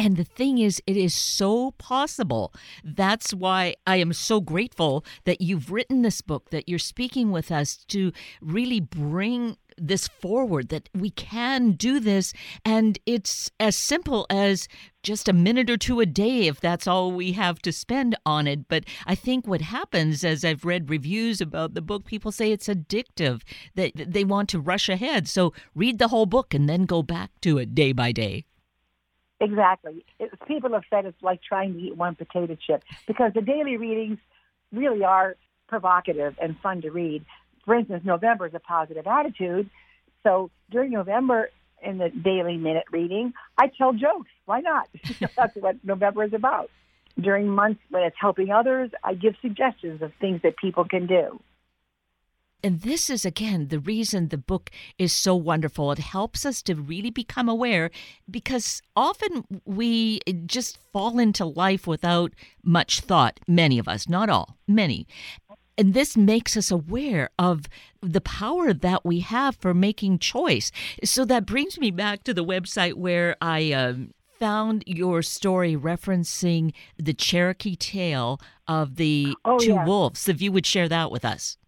And 0.00 0.16
the 0.16 0.24
thing 0.24 0.56
is, 0.56 0.80
it 0.86 0.96
is 0.96 1.14
so 1.14 1.72
possible. 1.72 2.54
That's 2.82 3.34
why 3.34 3.74
I 3.86 3.96
am 3.96 4.14
so 4.14 4.40
grateful 4.40 5.04
that 5.24 5.42
you've 5.42 5.70
written 5.70 6.00
this 6.00 6.22
book, 6.22 6.48
that 6.48 6.70
you're 6.70 6.78
speaking 6.78 7.32
with 7.32 7.52
us 7.52 7.84
to 7.88 8.10
really 8.40 8.80
bring 8.80 9.58
this 9.76 10.08
forward 10.08 10.70
that 10.70 10.88
we 10.94 11.10
can 11.10 11.72
do 11.72 12.00
this. 12.00 12.32
And 12.64 12.98
it's 13.04 13.50
as 13.60 13.76
simple 13.76 14.24
as 14.30 14.68
just 15.02 15.28
a 15.28 15.34
minute 15.34 15.68
or 15.68 15.76
two 15.76 16.00
a 16.00 16.06
day 16.06 16.46
if 16.46 16.60
that's 16.60 16.86
all 16.86 17.12
we 17.12 17.32
have 17.32 17.60
to 17.60 17.70
spend 17.70 18.16
on 18.24 18.46
it. 18.46 18.68
But 18.68 18.84
i 19.04 19.14
think 19.14 19.46
what 19.46 19.60
happens 19.60 20.24
as 20.24 20.46
i've 20.46 20.64
read 20.64 20.88
reviews 20.88 21.42
about 21.42 21.74
the 21.74 21.82
book 21.82 22.06
people 22.06 22.32
say 22.32 22.52
it's 22.52 22.68
addictive 22.68 23.42
that 23.74 23.92
they 23.96 24.24
want 24.24 24.48
to 24.48 24.60
rush 24.60 24.88
ahead. 24.88 25.28
So 25.28 25.52
read 25.74 25.98
the 25.98 26.08
whole 26.08 26.26
book 26.26 26.54
and 26.54 26.70
then 26.70 26.86
go 26.86 27.02
back 27.02 27.30
to 27.42 27.58
it 27.58 27.74
day 27.74 27.92
by 27.92 28.12
day 28.12 28.46
Exactly. 29.40 30.04
It, 30.18 30.30
people 30.46 30.72
have 30.74 30.82
said 30.90 31.06
it's 31.06 31.22
like 31.22 31.42
trying 31.42 31.72
to 31.74 31.78
eat 31.80 31.96
one 31.96 32.14
potato 32.14 32.56
chip 32.66 32.84
because 33.06 33.32
the 33.34 33.40
daily 33.40 33.76
readings 33.76 34.18
really 34.72 35.02
are 35.02 35.36
provocative 35.66 36.36
and 36.40 36.58
fun 36.62 36.82
to 36.82 36.90
read. 36.90 37.24
For 37.64 37.74
instance, 37.74 38.04
November 38.04 38.46
is 38.46 38.54
a 38.54 38.60
positive 38.60 39.06
attitude. 39.06 39.70
So 40.22 40.50
during 40.70 40.92
November 40.92 41.50
in 41.82 41.96
the 41.96 42.10
daily 42.10 42.58
minute 42.58 42.84
reading, 42.92 43.32
I 43.56 43.68
tell 43.68 43.92
jokes. 43.92 44.30
Why 44.44 44.60
not? 44.60 44.88
That's 45.36 45.56
what 45.56 45.76
November 45.82 46.24
is 46.24 46.34
about. 46.34 46.70
During 47.18 47.48
months 47.48 47.80
when 47.90 48.02
it's 48.02 48.16
helping 48.20 48.50
others, 48.50 48.90
I 49.02 49.14
give 49.14 49.34
suggestions 49.40 50.02
of 50.02 50.12
things 50.20 50.42
that 50.42 50.56
people 50.56 50.84
can 50.84 51.06
do. 51.06 51.40
And 52.62 52.80
this 52.82 53.08
is, 53.08 53.24
again, 53.24 53.68
the 53.68 53.78
reason 53.78 54.28
the 54.28 54.38
book 54.38 54.70
is 54.98 55.12
so 55.12 55.34
wonderful. 55.34 55.92
It 55.92 55.98
helps 55.98 56.44
us 56.44 56.62
to 56.62 56.74
really 56.74 57.10
become 57.10 57.48
aware 57.48 57.90
because 58.30 58.82
often 58.94 59.44
we 59.64 60.20
just 60.46 60.78
fall 60.92 61.18
into 61.18 61.44
life 61.44 61.86
without 61.86 62.32
much 62.62 63.00
thought. 63.00 63.40
Many 63.46 63.78
of 63.78 63.88
us, 63.88 64.08
not 64.08 64.28
all, 64.28 64.56
many. 64.68 65.06
And 65.78 65.94
this 65.94 66.16
makes 66.16 66.56
us 66.56 66.70
aware 66.70 67.30
of 67.38 67.66
the 68.02 68.20
power 68.20 68.74
that 68.74 69.04
we 69.04 69.20
have 69.20 69.56
for 69.56 69.72
making 69.72 70.18
choice. 70.18 70.70
So 71.02 71.24
that 71.24 71.46
brings 71.46 71.78
me 71.78 71.90
back 71.90 72.24
to 72.24 72.34
the 72.34 72.44
website 72.44 72.94
where 72.94 73.36
I. 73.40 73.72
Um, 73.72 74.12
found 74.40 74.82
your 74.86 75.20
story 75.20 75.76
referencing 75.76 76.72
the 76.96 77.12
Cherokee 77.12 77.76
tale 77.76 78.40
of 78.66 78.96
the 78.96 79.36
oh, 79.44 79.58
two 79.58 79.74
yeah. 79.74 79.84
wolves. 79.84 80.30
If 80.30 80.40
you 80.40 80.50
would 80.50 80.64
share 80.64 80.88
that 80.88 81.10
with 81.10 81.26
us. 81.26 81.58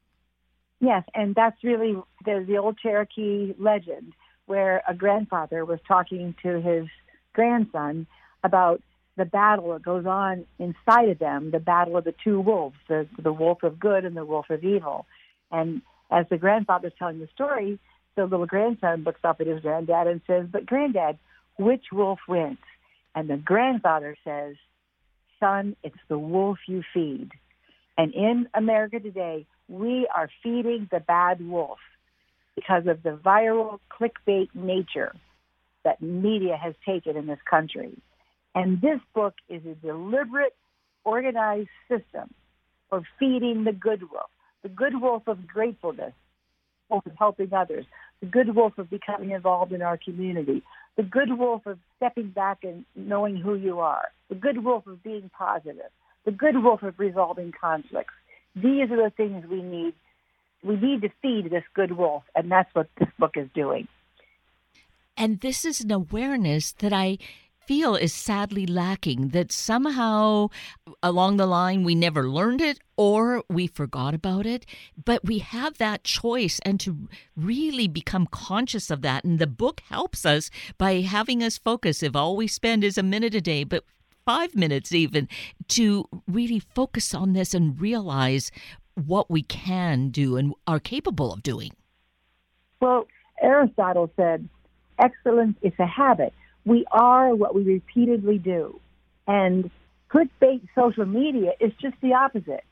Yes, 0.83 1.05
and 1.15 1.33
that's 1.37 1.63
really 1.63 1.95
the, 2.25 2.45
the 2.47 2.59
old 2.59 2.77
Cherokee 2.77 3.55
legend 3.57 4.15
where 4.47 4.83
a 4.89 4.93
grandfather 4.93 5.65
was 5.65 5.79
talking 5.87 6.35
to 6.43 6.61
his 6.61 6.89
grandson 7.33 8.09
about 8.43 8.83
the 9.17 9.25
battle 9.25 9.73
that 9.73 9.85
goes 9.85 10.07
on 10.07 10.45
inside 10.59 11.09
of 11.09 11.21
them, 11.21 11.53
the 11.53 11.61
battle 11.61 11.97
of 11.97 12.03
the 12.03 12.15
two 12.25 12.41
wolves, 12.41 12.75
the, 12.89 13.07
the 13.23 13.33
wolf 13.33 13.63
of 13.63 13.79
good 13.79 14.05
and 14.05 14.17
the 14.17 14.25
wolf 14.25 14.47
of 14.51 14.65
evil. 14.65 15.07
And 15.53 15.83
as 16.11 16.27
the 16.29 16.37
grandfather's 16.37 16.95
telling 16.99 17.21
the 17.21 17.29
story, 17.33 17.79
the 18.17 18.25
little 18.25 18.47
grandson 18.47 19.05
looks 19.05 19.21
up 19.23 19.41
at 19.41 19.47
his 19.47 19.61
granddad 19.61 20.09
and 20.09 20.21
says, 20.27 20.47
But 20.51 20.67
granddad, 20.67 21.17
which 21.61 21.85
wolf 21.93 22.19
wins? 22.29 22.59
And 23.15 23.31
the 23.31 23.37
grandfather 23.37 24.17
says, 24.25 24.57
Son, 25.39 25.77
it's 25.85 25.95
the 26.09 26.19
wolf 26.19 26.59
you 26.67 26.83
feed. 26.93 27.31
And 27.97 28.13
in 28.15 28.49
America 28.53 28.99
today, 28.99 29.47
we 29.69 30.09
are 30.15 30.29
feeding 30.43 30.89
the 30.91 31.01
bad 31.01 31.47
wolf 31.47 31.79
because 32.55 32.87
of 32.87 33.03
the 33.03 33.19
viral 33.25 33.79
clickbait 33.91 34.49
nature 34.55 35.15
that 35.85 36.01
media 36.03 36.57
has 36.57 36.75
taken 36.87 37.17
in 37.17 37.27
this 37.27 37.39
country. 37.49 37.97
And 38.55 38.81
this 38.81 39.01
book 39.15 39.35
is 39.49 39.63
a 39.65 39.75
deliberate, 39.75 40.55
organized 41.05 41.71
system 41.89 42.33
for 42.89 43.03
feeding 43.19 43.65
the 43.65 43.73
good 43.73 44.03
wolf, 44.11 44.31
the 44.63 44.69
good 44.69 45.01
wolf 45.01 45.23
of 45.27 45.47
gratefulness, 45.47 46.13
of 46.91 47.03
helping 47.19 47.53
others, 47.53 47.87
the 48.21 48.27
good 48.27 48.55
wolf 48.55 48.77
of 48.79 48.91
becoming 48.91 49.31
involved 49.31 49.73
in 49.73 49.83
our 49.83 49.97
community, 49.97 50.63
the 50.97 51.03
good 51.03 51.37
wolf 51.39 51.67
of 51.67 51.79
stepping 51.97 52.29
back 52.29 52.59
and 52.63 52.85
knowing 52.95 53.37
who 53.37 53.55
you 53.55 53.81
are, 53.81 54.09
the 54.29 54.35
good 54.35 54.63
wolf 54.63 54.87
of 54.87 55.03
being 55.03 55.31
positive, 55.37 55.91
the 56.25 56.31
good 56.31 56.63
wolf 56.63 56.83
of 56.83 56.99
resolving 56.99 57.53
conflicts. 57.59 58.15
These 58.55 58.91
are 58.91 59.03
the 59.03 59.13
things 59.17 59.47
we 59.47 59.63
need. 59.63 59.95
We 60.63 60.77
need 60.77 61.03
to 61.03 61.09
feed 61.21 61.51
this 61.51 61.65
good 61.75 61.93
wolf, 61.93 62.23
and 62.35 62.51
that's 62.51 62.73
what 62.75 62.89
this 62.99 63.09
book 63.19 63.33
is 63.37 63.49
doing. 63.55 63.89
And 65.17 65.41
this 65.41 65.65
is 65.65 65.81
an 65.81 65.91
awareness 65.91 66.73
that 66.73 66.93
I 66.93 67.19
feel 67.67 67.95
is 67.95 68.13
sadly 68.13 68.67
lacking 68.67 69.29
that 69.29 69.53
somehow 69.53 70.49
along 71.03 71.37
the 71.37 71.47
line 71.47 71.85
we 71.85 71.95
never 71.95 72.29
learned 72.29 72.61
it 72.61 72.79
or 72.97 73.43
we 73.49 73.67
forgot 73.67 74.15
about 74.15 74.45
it 74.47 74.67
but 75.05 75.25
we 75.25 75.39
have 75.39 75.79
that 75.79 76.03
choice 76.03 76.59
and 76.65 76.81
to 76.81 77.09
really 77.37 77.87
become 77.87 78.27
conscious 78.27 78.91
of 78.91 79.01
that 79.03 79.23
and 79.23 79.39
the 79.39 79.47
book 79.47 79.81
helps 79.89 80.27
us 80.27 80.51
by 80.77 81.01
having 81.03 81.43
us 81.43 81.57
focus 81.57 82.03
if 82.03 82.17
all 82.17 82.37
we 82.37 82.49
spend 82.49 82.83
is 82.83 82.99
a 82.99 83.03
minute 83.03 83.35
a 83.35 83.41
day 83.41 83.63
but 83.63 83.85
five 84.25 84.55
minutes 84.55 84.93
even 84.93 85.29
to 85.69 86.09
really 86.29 86.59
focus 86.59 87.15
on 87.15 87.33
this 87.33 87.55
and 87.55 87.81
realize 87.81 88.51
what 88.95 89.31
we 89.31 89.43
can 89.43 90.11
do 90.11 90.37
and 90.37 90.55
are 90.67 90.81
capable 90.81 91.33
of 91.33 91.43
doing. 91.43 91.73
Well, 92.81 93.07
Aristotle 93.41 94.11
said, 94.17 94.49
excellence 94.99 95.57
is 95.63 95.73
a 95.79 95.87
habit. 95.87 96.33
We 96.65 96.85
are 96.93 97.35
what 97.35 97.55
we 97.55 97.63
repeatedly 97.63 98.39
do. 98.39 98.81
And 99.27 99.71
clickbait 100.11 100.69
social 100.75 101.07
media 101.07 101.53
is 101.61 101.73
just 101.81 101.95
the 102.03 102.15
opposite. 102.15 102.65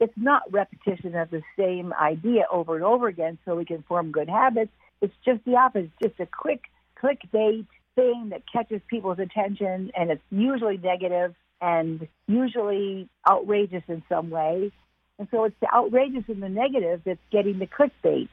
It's 0.00 0.12
not 0.16 0.42
repetition 0.52 1.14
of 1.14 1.30
the 1.30 1.42
same 1.58 1.92
idea 1.92 2.44
over 2.52 2.76
and 2.76 2.84
over 2.84 3.08
again 3.08 3.38
so 3.44 3.56
we 3.56 3.64
can 3.64 3.82
form 3.82 4.12
good 4.12 4.28
habits. 4.28 4.70
It's 5.00 5.14
just 5.24 5.44
the 5.44 5.56
opposite. 5.56 5.90
It's 6.00 6.10
just 6.10 6.20
a 6.20 6.26
quick 6.26 6.62
clickbait 7.02 7.66
thing 7.98 8.28
that 8.30 8.42
catches 8.50 8.80
people's 8.88 9.18
attention, 9.18 9.90
and 9.96 10.10
it's 10.12 10.22
usually 10.30 10.76
negative 10.76 11.34
and 11.60 12.06
usually 12.28 13.08
outrageous 13.28 13.82
in 13.88 14.04
some 14.08 14.30
way. 14.30 14.70
And 15.18 15.26
so 15.32 15.42
it's 15.44 15.56
the 15.60 15.66
outrageous 15.74 16.22
and 16.28 16.40
the 16.40 16.48
negative 16.48 17.02
that's 17.04 17.18
getting 17.32 17.58
the 17.58 17.66
clickbait, 17.66 18.28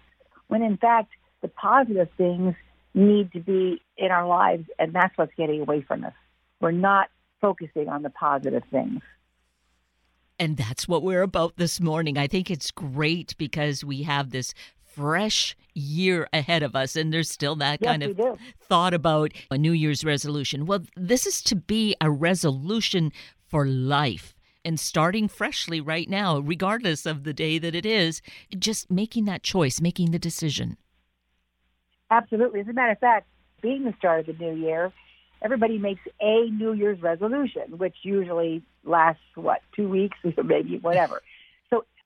when 0.50 0.62
in 0.62 0.78
fact 0.78 1.10
the 1.42 1.48
positive 1.48 2.10
things 2.16 2.54
need 2.94 3.32
to 3.34 3.40
be 3.40 3.82
in 3.98 4.12
our 4.12 4.28
lives, 4.28 4.66
and 4.78 4.94
that's 4.94 5.18
what's 5.18 5.34
getting 5.36 5.62
away 5.62 5.82
from 5.82 6.06
us. 6.06 6.14
We're 6.62 6.72
not 6.72 7.10
focusing 7.42 7.90
on 7.90 8.04
the 8.04 8.12
positive 8.12 8.64
things. 8.70 9.02
And 10.38 10.58
that's 10.58 10.88
what 10.88 11.02
we're 11.02 11.22
about 11.22 11.56
this 11.56 11.80
morning. 11.80 12.18
I 12.18 12.28
think 12.28 12.52
it's 12.52 12.70
great 12.70 13.36
because 13.38 13.84
we 13.84 14.04
have 14.04 14.30
this 14.30 14.54
fresh 14.96 15.56
year 15.74 16.28
ahead 16.32 16.64
of 16.64 16.76
us 16.76 16.96
and 16.96 17.12
there's 17.12 17.30
still 17.30 17.56
that 17.56 17.80
yes, 17.82 17.90
kind 17.90 18.04
of 18.04 18.16
do. 18.16 18.38
thought 18.62 18.94
about 18.94 19.34
a 19.52 19.58
new 19.58 19.74
year's 19.74 20.06
resolution. 20.06 20.66
Well 20.66 20.84
this 20.96 21.26
is 21.26 21.42
to 21.44 21.56
be 21.56 21.96
a 22.00 22.10
resolution 22.10 23.12
for 23.48 23.66
life 23.66 24.34
and 24.64 24.80
starting 24.80 25.28
freshly 25.28 25.82
right 25.82 26.10
now 26.10 26.40
regardless 26.40 27.06
of 27.06 27.24
the 27.24 27.34
day 27.34 27.58
that 27.60 27.76
it 27.76 27.86
is 27.86 28.22
just 28.58 28.90
making 28.90 29.26
that 29.26 29.44
choice 29.44 29.82
making 29.82 30.12
the 30.12 30.20
decision. 30.20 30.78
Absolutely. 32.10 32.62
As 32.62 32.68
a 32.68 32.74
matter 32.74 32.94
of 32.94 33.00
fact 33.00 33.28
being 33.62 33.84
the 33.84 33.94
start 33.98 34.22
of 34.22 34.38
the 34.38 34.46
new 34.46 34.56
year 34.56 34.94
everybody 35.42 35.78
makes 35.78 36.02
a 36.22 36.50
new 36.52 36.72
year's 36.72 37.02
resolution 37.02 37.78
which 37.78 37.96
usually 38.04 38.64
lasts 38.86 39.22
what 39.36 39.60
two 39.76 39.90
weeks 39.90 40.18
or 40.38 40.44
maybe 40.44 40.78
whatever 40.78 41.22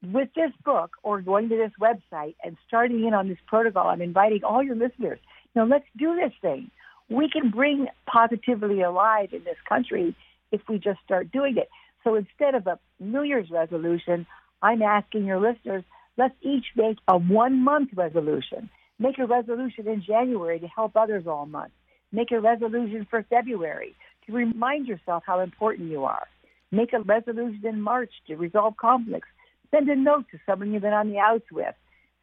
with 0.01 0.29
this 0.35 0.51
book 0.63 0.91
or 1.03 1.21
going 1.21 1.49
to 1.49 1.57
this 1.57 1.71
website 1.79 2.35
and 2.43 2.57
starting 2.67 3.05
in 3.05 3.13
on 3.13 3.27
this 3.27 3.37
protocol, 3.47 3.87
I'm 3.87 4.01
inviting 4.01 4.43
all 4.43 4.63
your 4.63 4.75
listeners. 4.75 5.19
Now 5.55 5.65
let's 5.65 5.85
do 5.97 6.15
this 6.15 6.31
thing. 6.41 6.71
We 7.09 7.29
can 7.29 7.49
bring 7.49 7.87
positively 8.05 8.81
alive 8.81 9.29
in 9.33 9.43
this 9.43 9.57
country 9.67 10.15
if 10.51 10.61
we 10.69 10.77
just 10.77 10.99
start 11.03 11.31
doing 11.31 11.57
it. 11.57 11.69
So 12.03 12.15
instead 12.15 12.55
of 12.55 12.67
a 12.67 12.79
New 12.99 13.23
Year's 13.23 13.49
resolution, 13.49 14.25
I'm 14.61 14.81
asking 14.81 15.25
your 15.25 15.39
listeners, 15.39 15.83
let's 16.17 16.35
each 16.41 16.65
make 16.75 16.97
a 17.07 17.17
one 17.17 17.63
month 17.63 17.89
resolution. 17.95 18.69
Make 18.99 19.17
a 19.17 19.25
resolution 19.25 19.87
in 19.87 20.03
January 20.05 20.59
to 20.59 20.67
help 20.67 20.95
others 20.95 21.25
all 21.27 21.45
month. 21.45 21.71
Make 22.11 22.31
a 22.31 22.39
resolution 22.39 23.07
for 23.09 23.23
February 23.29 23.95
to 24.25 24.33
remind 24.33 24.87
yourself 24.87 25.23
how 25.25 25.39
important 25.39 25.89
you 25.89 26.03
are. 26.05 26.27
Make 26.71 26.93
a 26.93 27.01
resolution 27.01 27.65
in 27.65 27.81
March 27.81 28.11
to 28.27 28.35
resolve 28.35 28.75
conflicts. 28.77 29.29
Send 29.71 29.89
a 29.89 29.95
note 29.95 30.25
to 30.31 30.39
someone 30.45 30.71
you've 30.71 30.81
been 30.81 30.93
on 30.93 31.09
the 31.09 31.19
outs 31.19 31.45
with. 31.51 31.75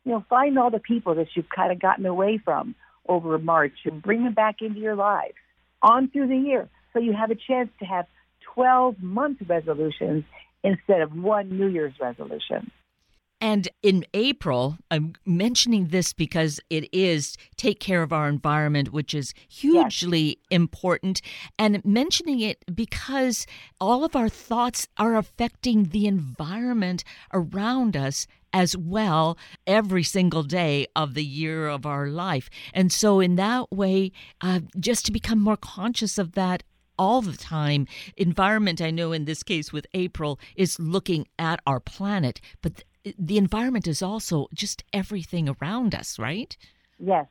You 0.05 0.13
know, 0.13 0.25
find 0.29 0.59
all 0.59 0.71
the 0.71 0.79
people 0.79 1.15
that 1.17 1.29
you've 1.35 1.49
kind 1.49 1.73
of 1.73 1.81
gotten 1.81 2.07
away 2.07 2.39
from 2.45 2.75
over 3.09 3.39
March 3.39 3.75
and 3.85 4.03
bring 4.03 4.25
them 4.25 4.35
back 4.35 4.57
into 4.61 4.81
your 4.81 4.97
lives 4.97 5.35
on 5.83 6.09
through 6.11 6.29
the 6.29 6.37
year. 6.37 6.69
So 6.93 7.01
you 7.01 7.13
have 7.13 7.31
a 7.31 7.37
chance 7.37 7.71
to 7.81 7.85
have 7.85 8.07
12 8.55 9.03
month 9.03 9.39
resolutions 9.47 10.25
instead 10.63 11.01
of 11.01 11.13
one 11.13 11.57
New 11.59 11.69
Year's 11.69 11.95
resolution. 12.01 12.71
And 13.41 13.69
in 13.83 14.07
April, 14.15 14.79
I'm 14.91 15.13
mentioning 15.27 15.89
this 15.89 16.13
because 16.15 16.59
it 16.71 16.89
is 16.93 17.37
take 17.57 17.81
care 17.81 18.03
of 18.03 18.13
our 18.13 18.29
environment, 18.29 18.93
which 18.93 19.13
is 19.13 19.35
hugely 19.49 20.27
yes. 20.27 20.37
important. 20.51 21.21
And 21.59 21.85
mentioning 21.85 22.41
it 22.41 22.65
because 22.75 23.47
all 23.79 24.05
of 24.05 24.17
our 24.17 24.31
thoughts 24.31 24.89
are 24.97 25.17
affecting 25.17 25.85
the 25.85 26.07
environment 26.07 27.05
around 27.33 27.97
us 27.97 28.27
as 28.55 28.75
well 28.75 29.37
every 29.67 30.03
single 30.03 30.43
day 30.43 30.87
of 30.97 31.13
the 31.13 31.25
year 31.25 31.69
of 31.69 31.85
our 31.85 32.07
life. 32.07 32.49
And 32.73 32.91
so, 32.91 33.21
in 33.21 33.37
that 33.37 33.71
way, 33.71 34.13
uh, 34.41 34.61
just 34.81 35.05
to 35.07 35.13
become 35.13 35.41
more 35.41 35.59
conscious 35.59 36.17
of 36.17 36.33
that 36.33 36.63
all 36.99 37.21
the 37.21 37.37
time. 37.37 37.87
Environment, 38.17 38.81
I 38.81 38.91
know 38.91 39.13
in 39.13 39.27
this 39.27 39.43
case 39.43 39.73
with 39.73 39.87
April, 39.93 40.41
is 40.55 40.79
looking 40.79 41.27
at 41.39 41.61
our 41.67 41.81
planet, 41.81 42.41
but 42.63 42.85
the 43.19 43.39
environment 43.39 43.87
is 43.87 44.03
also 44.03 44.49
just 44.53 44.85
everything 44.93 45.49
around 45.49 45.95
us, 45.95 46.19
right? 46.19 46.57
Yes. 46.99 47.27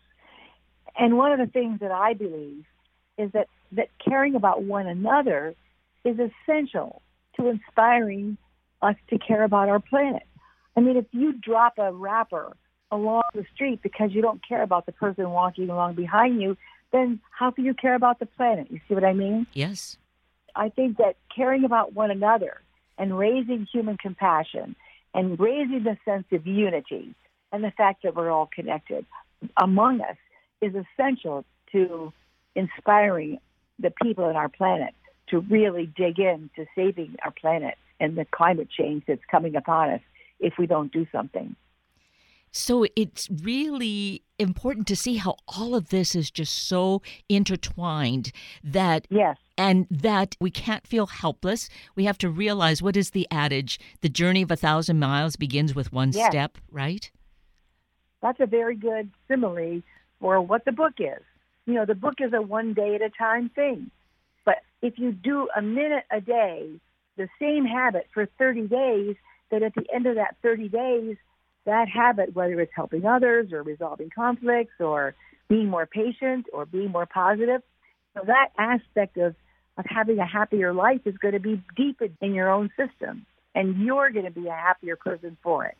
And 0.97 1.17
one 1.17 1.31
of 1.31 1.39
the 1.39 1.51
things 1.51 1.79
that 1.81 1.91
I 1.91 2.13
believe 2.13 2.65
is 3.17 3.31
that, 3.33 3.47
that 3.73 3.89
caring 4.03 4.35
about 4.35 4.63
one 4.63 4.87
another 4.87 5.55
is 6.03 6.17
essential 6.19 7.01
to 7.35 7.47
inspiring 7.49 8.37
us 8.81 8.95
to 9.09 9.17
care 9.17 9.43
about 9.43 9.69
our 9.69 9.79
planet. 9.79 10.23
I 10.77 10.81
mean, 10.81 10.97
if 10.97 11.05
you 11.11 11.33
drop 11.33 11.77
a 11.77 11.91
wrapper 11.91 12.55
along 12.91 13.23
the 13.33 13.45
street 13.53 13.81
because 13.81 14.11
you 14.11 14.21
don't 14.21 14.45
care 14.47 14.61
about 14.61 14.85
the 14.85 14.91
person 14.91 15.29
walking 15.29 15.69
along 15.69 15.95
behind 15.95 16.41
you, 16.41 16.55
then 16.91 17.19
how 17.37 17.51
can 17.51 17.65
you 17.65 17.73
care 17.73 17.95
about 17.95 18.19
the 18.19 18.25
planet? 18.25 18.67
You 18.69 18.79
see 18.87 18.93
what 18.93 19.03
I 19.03 19.13
mean? 19.13 19.47
Yes. 19.53 19.97
I 20.55 20.69
think 20.69 20.97
that 20.97 21.17
caring 21.35 21.65
about 21.65 21.93
one 21.93 22.11
another 22.11 22.61
and 22.97 23.17
raising 23.17 23.67
human 23.71 23.97
compassion 23.97 24.75
and 25.15 25.39
raising 25.39 25.83
the 25.83 25.97
sense 26.05 26.25
of 26.33 26.45
unity 26.45 27.15
and 27.51 27.63
the 27.63 27.71
fact 27.71 28.03
that 28.03 28.15
we're 28.15 28.29
all 28.29 28.49
connected 28.53 29.05
among 29.57 30.01
us 30.01 30.17
is 30.61 30.73
essential 30.75 31.45
to 31.71 32.11
inspiring 32.55 33.39
the 33.79 33.91
people 34.03 34.25
on 34.25 34.35
our 34.35 34.49
planet 34.49 34.93
to 35.27 35.39
really 35.39 35.91
dig 35.97 36.19
in 36.19 36.49
to 36.55 36.65
saving 36.75 37.15
our 37.23 37.31
planet 37.31 37.75
and 37.99 38.17
the 38.17 38.25
climate 38.25 38.67
change 38.69 39.03
that's 39.07 39.23
coming 39.31 39.55
upon 39.55 39.89
us 39.89 40.01
if 40.39 40.53
we 40.59 40.67
don't 40.67 40.91
do 40.91 41.07
something. 41.11 41.55
So 42.51 42.85
it's 42.95 43.29
really 43.29 44.23
important 44.37 44.87
to 44.87 44.95
see 44.95 45.15
how 45.15 45.37
all 45.47 45.75
of 45.75 45.89
this 45.89 46.15
is 46.15 46.29
just 46.29 46.67
so 46.67 47.01
intertwined 47.29 48.31
that 48.63 49.07
yes 49.09 49.37
and 49.57 49.87
that 49.89 50.35
we 50.39 50.51
can't 50.51 50.85
feel 50.85 51.07
helpless. 51.07 51.69
We 51.95 52.05
have 52.05 52.17
to 52.19 52.29
realize 52.29 52.81
what 52.81 52.97
is 52.97 53.11
the 53.11 53.27
adage? 53.31 53.79
The 54.01 54.09
journey 54.09 54.41
of 54.41 54.51
a 54.51 54.55
thousand 54.55 54.99
miles 54.99 55.35
begins 55.35 55.75
with 55.75 55.93
one 55.93 56.11
yes. 56.11 56.29
step, 56.29 56.57
right? 56.71 57.09
That's 58.21 58.39
a 58.39 58.45
very 58.45 58.75
good 58.75 59.11
simile 59.27 59.81
for 60.19 60.41
what 60.41 60.65
the 60.65 60.71
book 60.71 60.93
is. 60.99 61.21
You 61.65 61.75
know, 61.75 61.85
the 61.85 61.95
book 61.95 62.15
is 62.19 62.33
a 62.33 62.41
one 62.41 62.73
day 62.73 62.95
at 62.95 63.01
a 63.01 63.09
time 63.09 63.49
thing. 63.49 63.91
But 64.45 64.57
if 64.81 64.99
you 64.99 65.11
do 65.11 65.47
a 65.55 65.61
minute 65.61 66.03
a 66.11 66.21
day, 66.21 66.69
the 67.17 67.27
same 67.39 67.65
habit 67.65 68.07
for 68.13 68.27
30 68.37 68.67
days, 68.67 69.15
that 69.51 69.63
at 69.63 69.73
the 69.75 69.85
end 69.93 70.05
of 70.05 70.15
that 70.15 70.35
30 70.41 70.69
days, 70.69 71.17
that 71.65 71.87
habit, 71.87 72.35
whether 72.35 72.59
it's 72.59 72.71
helping 72.75 73.05
others 73.05 73.51
or 73.51 73.63
resolving 73.63 74.09
conflicts 74.09 74.73
or 74.79 75.15
being 75.47 75.67
more 75.67 75.85
patient 75.85 76.47
or 76.53 76.65
being 76.65 76.91
more 76.91 77.05
positive, 77.05 77.61
so 78.13 78.23
that 78.25 78.49
aspect 78.57 79.17
of, 79.17 79.35
of 79.77 79.85
having 79.87 80.19
a 80.19 80.25
happier 80.25 80.73
life 80.73 81.01
is 81.05 81.17
going 81.17 81.33
to 81.33 81.39
be 81.39 81.61
deep 81.75 82.01
in 82.21 82.33
your 82.33 82.49
own 82.49 82.69
system, 82.77 83.25
and 83.53 83.77
you're 83.77 84.09
going 84.11 84.25
to 84.25 84.31
be 84.31 84.47
a 84.47 84.53
happier 84.53 84.95
person 84.95 85.37
for 85.43 85.65
it. 85.65 85.77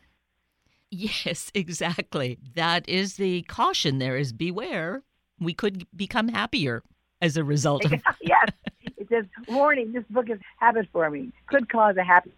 Yes, 0.90 1.50
exactly. 1.54 2.38
That 2.54 2.88
is 2.88 3.16
the 3.16 3.42
caution 3.42 3.98
there 3.98 4.16
is 4.16 4.32
beware. 4.32 5.02
We 5.38 5.54
could 5.54 5.86
become 5.94 6.28
happier 6.28 6.82
as 7.20 7.36
a 7.36 7.44
result 7.44 7.84
of 7.84 7.92
Yes. 8.20 8.50
It 8.96 9.08
says, 9.08 9.24
warning, 9.48 9.92
this 9.92 10.04
book 10.10 10.30
is 10.30 10.38
habit 10.58 10.88
forming. 10.92 11.32
Could 11.46 11.68
cause 11.68 11.96
a 11.96 12.04
happy 12.04 12.32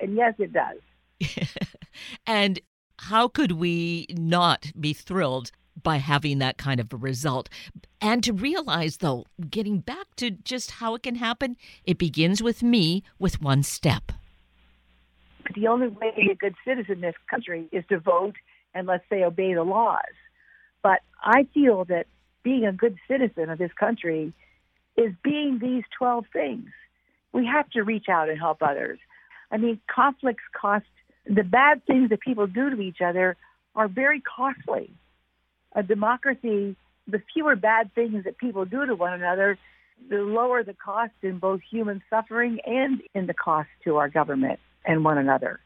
and 0.00 0.16
yes 0.16 0.34
it 0.38 0.52
does. 0.52 0.78
and 2.26 2.60
how 2.98 3.28
could 3.28 3.52
we 3.52 4.06
not 4.10 4.72
be 4.78 4.92
thrilled 4.92 5.50
by 5.82 5.96
having 5.96 6.38
that 6.38 6.58
kind 6.58 6.80
of 6.80 6.92
a 6.92 6.96
result? 6.96 7.48
And 8.00 8.22
to 8.24 8.32
realize, 8.32 8.98
though, 8.98 9.26
getting 9.50 9.78
back 9.78 10.14
to 10.16 10.30
just 10.30 10.72
how 10.72 10.94
it 10.94 11.02
can 11.02 11.16
happen, 11.16 11.56
it 11.84 11.98
begins 11.98 12.42
with 12.42 12.62
me 12.62 13.02
with 13.18 13.42
one 13.42 13.62
step. 13.62 14.12
The 15.54 15.66
only 15.66 15.88
way 15.88 16.10
to 16.10 16.16
be 16.16 16.30
a 16.30 16.34
good 16.34 16.54
citizen 16.64 16.96
in 16.96 17.00
this 17.00 17.14
country 17.30 17.68
is 17.72 17.84
to 17.88 17.98
vote 17.98 18.36
and, 18.74 18.86
let's 18.86 19.04
say, 19.08 19.24
obey 19.24 19.54
the 19.54 19.64
laws. 19.64 20.00
But 20.82 21.00
I 21.22 21.46
feel 21.54 21.84
that 21.86 22.06
being 22.42 22.66
a 22.66 22.72
good 22.72 22.96
citizen 23.08 23.50
of 23.50 23.58
this 23.58 23.72
country 23.72 24.32
is 24.96 25.12
being 25.22 25.58
these 25.60 25.84
12 25.96 26.26
things. 26.32 26.68
We 27.32 27.46
have 27.46 27.68
to 27.70 27.82
reach 27.82 28.08
out 28.08 28.28
and 28.28 28.38
help 28.38 28.62
others. 28.62 28.98
I 29.50 29.56
mean, 29.56 29.80
conflicts 29.86 30.44
cost 30.52 30.86
the 31.28 31.44
bad 31.44 31.84
things 31.86 32.10
that 32.10 32.20
people 32.20 32.46
do 32.46 32.70
to 32.70 32.80
each 32.80 33.00
other 33.00 33.36
are 33.74 33.88
very 33.88 34.20
costly. 34.20 34.90
A 35.78 35.82
democracy, 35.84 36.74
the 37.06 37.22
fewer 37.32 37.54
bad 37.54 37.94
things 37.94 38.24
that 38.24 38.36
people 38.36 38.64
do 38.64 38.84
to 38.84 38.96
one 38.96 39.12
another, 39.12 39.56
the 40.10 40.16
lower 40.16 40.64
the 40.64 40.74
cost 40.74 41.12
in 41.22 41.38
both 41.38 41.60
human 41.70 42.02
suffering 42.10 42.58
and 42.66 43.00
in 43.14 43.28
the 43.28 43.34
cost 43.34 43.68
to 43.84 43.96
our 43.96 44.08
government 44.08 44.58
and 44.84 45.04
one 45.04 45.18
another. 45.18 45.60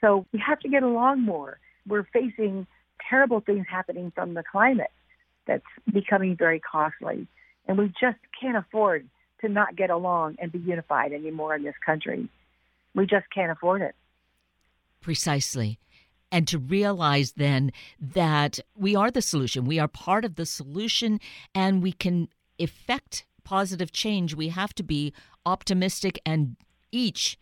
So 0.00 0.24
we 0.32 0.38
have 0.38 0.60
to 0.60 0.68
get 0.70 0.82
along 0.82 1.20
more. 1.20 1.58
We're 1.86 2.06
facing 2.10 2.66
terrible 3.10 3.40
things 3.40 3.66
happening 3.70 4.12
from 4.14 4.32
the 4.32 4.42
climate 4.50 4.90
that's 5.46 5.62
becoming 5.92 6.36
very 6.36 6.58
costly. 6.58 7.26
And 7.68 7.76
we 7.76 7.88
just 7.88 8.18
can't 8.40 8.56
afford 8.56 9.06
to 9.42 9.50
not 9.50 9.76
get 9.76 9.90
along 9.90 10.36
and 10.38 10.50
be 10.50 10.58
unified 10.58 11.12
anymore 11.12 11.54
in 11.54 11.64
this 11.64 11.74
country. 11.84 12.30
We 12.94 13.04
just 13.04 13.26
can't 13.34 13.52
afford 13.52 13.82
it. 13.82 13.94
Precisely. 15.02 15.78
And 16.34 16.48
to 16.48 16.58
realize 16.58 17.34
then 17.36 17.70
that 18.00 18.58
we 18.76 18.96
are 18.96 19.08
the 19.08 19.22
solution, 19.22 19.66
we 19.66 19.78
are 19.78 19.86
part 19.86 20.24
of 20.24 20.34
the 20.34 20.44
solution, 20.44 21.20
and 21.54 21.80
we 21.80 21.92
can 21.92 22.28
effect 22.58 23.24
positive 23.44 23.92
change. 23.92 24.34
We 24.34 24.48
have 24.48 24.74
to 24.74 24.82
be 24.82 25.12
optimistic 25.46 26.20
and 26.26 26.56
each 26.90 27.38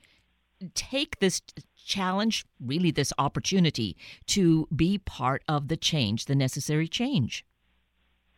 take 0.75 1.21
this 1.21 1.41
challenge, 1.75 2.45
really, 2.61 2.91
this 2.91 3.15
opportunity 3.17 3.97
to 4.27 4.69
be 4.77 4.99
part 4.99 5.43
of 5.49 5.69
the 5.69 5.79
change, 5.79 6.27
the 6.27 6.35
necessary 6.35 6.87
change. 6.87 7.47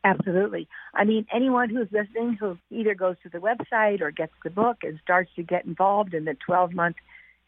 Absolutely. 0.05 0.69
I 0.95 1.03
mean, 1.03 1.27
anyone 1.35 1.69
who's 1.69 1.89
listening 1.91 2.35
who 2.39 2.59
either 2.71 2.95
goes 2.95 3.17
to 3.25 3.29
the 3.29 3.39
website 3.39 4.01
or 4.01 4.13
gets 4.13 4.35
the 4.45 4.51
book 4.51 4.77
and 4.85 5.01
starts 5.03 5.33
to 5.35 5.43
get 5.43 5.65
involved 5.65 6.15
in 6.15 6.27
the 6.27 6.37
12 6.47 6.75
month 6.75 6.95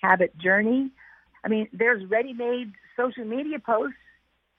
habit 0.03 0.37
journey, 0.39 0.91
I 1.45 1.49
mean, 1.49 1.69
there's 1.73 2.05
ready-made 2.11 2.73
social 2.97 3.25
media 3.25 3.59
posts. 3.59 3.97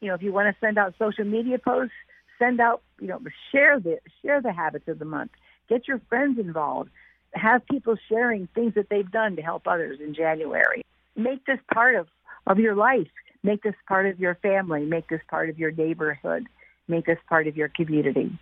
You 0.01 0.09
know, 0.09 0.13
if 0.13 0.21
you 0.21 0.31
want 0.31 0.53
to 0.53 0.59
send 0.59 0.77
out 0.77 0.93
social 0.99 1.25
media 1.25 1.57
posts, 1.57 1.95
send 2.37 2.59
out, 2.59 2.81
you 2.99 3.07
know, 3.07 3.19
share 3.51 3.79
the 3.79 3.99
share 4.21 4.41
the 4.41 4.53
habits 4.53 4.87
of 4.87 4.99
the 4.99 5.05
month. 5.05 5.31
Get 5.69 5.87
your 5.87 6.01
friends 6.09 6.39
involved. 6.39 6.89
Have 7.33 7.65
people 7.67 7.97
sharing 8.07 8.47
things 8.55 8.75
that 8.75 8.89
they've 8.89 9.09
done 9.09 9.35
to 9.35 9.41
help 9.41 9.67
others 9.67 9.99
in 9.99 10.13
January. 10.13 10.85
Make 11.15 11.45
this 11.45 11.59
part 11.73 11.95
of, 11.95 12.07
of 12.45 12.59
your 12.59 12.75
life. 12.75 13.07
Make 13.43 13.63
this 13.63 13.75
part 13.87 14.05
of 14.05 14.19
your 14.19 14.35
family. 14.35 14.85
Make 14.85 15.09
this 15.09 15.21
part 15.29 15.49
of 15.49 15.59
your 15.59 15.71
neighborhood. 15.71 16.47
Make 16.87 17.05
this 17.05 17.19
part 17.27 17.47
of 17.47 17.57
your 17.57 17.67
community. 17.67 18.37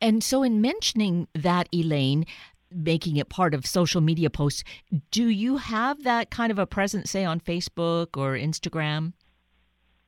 And 0.00 0.22
so, 0.22 0.42
in 0.42 0.60
mentioning 0.60 1.28
that, 1.34 1.68
Elaine, 1.72 2.26
making 2.72 3.16
it 3.16 3.28
part 3.28 3.54
of 3.54 3.66
social 3.66 4.00
media 4.00 4.30
posts. 4.30 4.64
Do 5.10 5.28
you 5.28 5.56
have 5.56 6.04
that 6.04 6.30
kind 6.30 6.50
of 6.50 6.58
a 6.58 6.66
presence, 6.66 7.10
say, 7.10 7.24
on 7.24 7.40
Facebook 7.40 8.16
or 8.16 8.32
Instagram? 8.34 9.12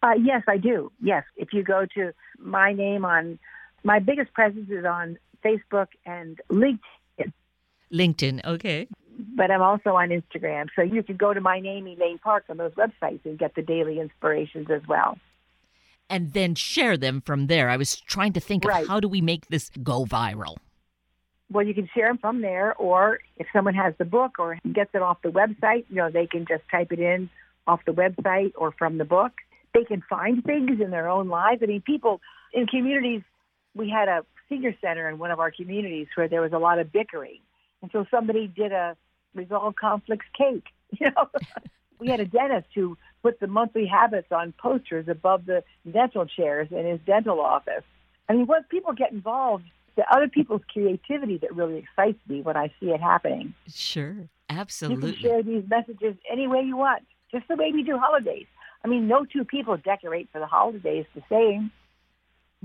Uh, 0.02 0.12
yes, 0.22 0.42
I 0.48 0.56
do. 0.56 0.90
Yes. 1.02 1.24
If 1.36 1.52
you 1.52 1.62
go 1.62 1.86
to 1.94 2.12
my 2.38 2.72
name 2.72 3.04
on, 3.04 3.38
my 3.84 3.98
biggest 3.98 4.32
presence 4.32 4.70
is 4.70 4.84
on 4.84 5.18
Facebook 5.44 5.88
and 6.06 6.40
LinkedIn. 6.50 7.32
LinkedIn, 7.92 8.44
okay. 8.44 8.88
But 9.36 9.50
I'm 9.50 9.62
also 9.62 9.90
on 9.90 10.08
Instagram. 10.08 10.68
So 10.74 10.82
you 10.82 11.02
can 11.02 11.16
go 11.16 11.34
to 11.34 11.40
my 11.40 11.60
name, 11.60 11.86
Elaine 11.86 12.18
Park, 12.18 12.44
on 12.48 12.56
those 12.56 12.72
websites 12.72 13.20
and 13.24 13.38
get 13.38 13.54
the 13.54 13.62
daily 13.62 14.00
inspirations 14.00 14.68
as 14.70 14.80
well. 14.88 15.18
And 16.08 16.32
then 16.32 16.54
share 16.54 16.96
them 16.96 17.20
from 17.20 17.46
there. 17.46 17.68
I 17.68 17.76
was 17.76 18.00
trying 18.00 18.32
to 18.32 18.40
think 18.40 18.64
right. 18.64 18.82
of 18.82 18.88
how 18.88 19.00
do 19.00 19.08
we 19.08 19.20
make 19.20 19.46
this 19.46 19.70
go 19.82 20.04
viral? 20.04 20.56
Well, 21.50 21.66
you 21.66 21.74
can 21.74 21.88
share 21.94 22.08
them 22.08 22.18
from 22.18 22.42
there, 22.42 22.74
or 22.76 23.18
if 23.36 23.46
someone 23.52 23.74
has 23.74 23.94
the 23.98 24.04
book 24.04 24.38
or 24.38 24.58
gets 24.72 24.90
it 24.94 25.02
off 25.02 25.18
the 25.22 25.30
website, 25.30 25.84
you 25.88 25.96
know, 25.96 26.10
they 26.10 26.26
can 26.26 26.46
just 26.46 26.62
type 26.70 26.92
it 26.92 27.00
in 27.00 27.28
off 27.66 27.80
the 27.86 27.92
website 27.92 28.52
or 28.56 28.72
from 28.72 28.98
the 28.98 29.04
book. 29.04 29.32
They 29.74 29.84
can 29.84 30.02
find 30.08 30.44
things 30.44 30.80
in 30.80 30.90
their 30.90 31.08
own 31.08 31.28
lives. 31.28 31.60
I 31.62 31.66
mean, 31.66 31.82
people 31.82 32.20
in 32.52 32.66
communities, 32.66 33.22
we 33.74 33.90
had 33.90 34.08
a 34.08 34.24
senior 34.48 34.74
center 34.80 35.08
in 35.08 35.18
one 35.18 35.30
of 35.30 35.40
our 35.40 35.50
communities 35.50 36.06
where 36.14 36.28
there 36.28 36.40
was 36.40 36.52
a 36.52 36.58
lot 36.58 36.78
of 36.78 36.92
bickering. 36.92 37.38
And 37.82 37.90
so 37.92 38.04
somebody 38.10 38.46
did 38.46 38.72
a 38.72 38.96
resolve 39.34 39.74
conflicts 39.76 40.26
cake. 40.36 40.64
You 40.98 41.06
know, 41.16 41.28
we 42.00 42.08
had 42.08 42.18
a 42.18 42.24
dentist 42.24 42.66
who 42.74 42.98
put 43.22 43.38
the 43.38 43.46
monthly 43.46 43.86
habits 43.86 44.26
on 44.32 44.52
posters 44.60 45.06
above 45.06 45.46
the 45.46 45.62
dental 45.88 46.26
chairs 46.26 46.66
in 46.72 46.84
his 46.84 46.98
dental 47.06 47.40
office. 47.40 47.84
I 48.28 48.32
mean, 48.32 48.46
once 48.46 48.64
people 48.68 48.92
get 48.92 49.12
involved, 49.12 49.66
the 49.96 50.04
other 50.14 50.28
people's 50.28 50.62
creativity 50.72 51.38
that 51.38 51.54
really 51.54 51.78
excites 51.78 52.18
me 52.28 52.42
when 52.42 52.56
I 52.56 52.72
see 52.80 52.90
it 52.90 53.00
happening. 53.00 53.54
Sure, 53.68 54.28
absolutely. 54.48 55.10
You 55.10 55.14
can 55.14 55.22
share 55.22 55.42
these 55.42 55.64
messages 55.68 56.16
any 56.30 56.46
way 56.46 56.62
you 56.62 56.76
want, 56.76 57.02
just 57.30 57.48
the 57.48 57.56
way 57.56 57.70
we 57.72 57.82
do 57.82 57.98
holidays. 57.98 58.46
I 58.84 58.88
mean, 58.88 59.08
no 59.08 59.24
two 59.24 59.44
people 59.44 59.76
decorate 59.76 60.28
for 60.32 60.38
the 60.38 60.46
holidays 60.46 61.06
the 61.14 61.22
same. 61.28 61.70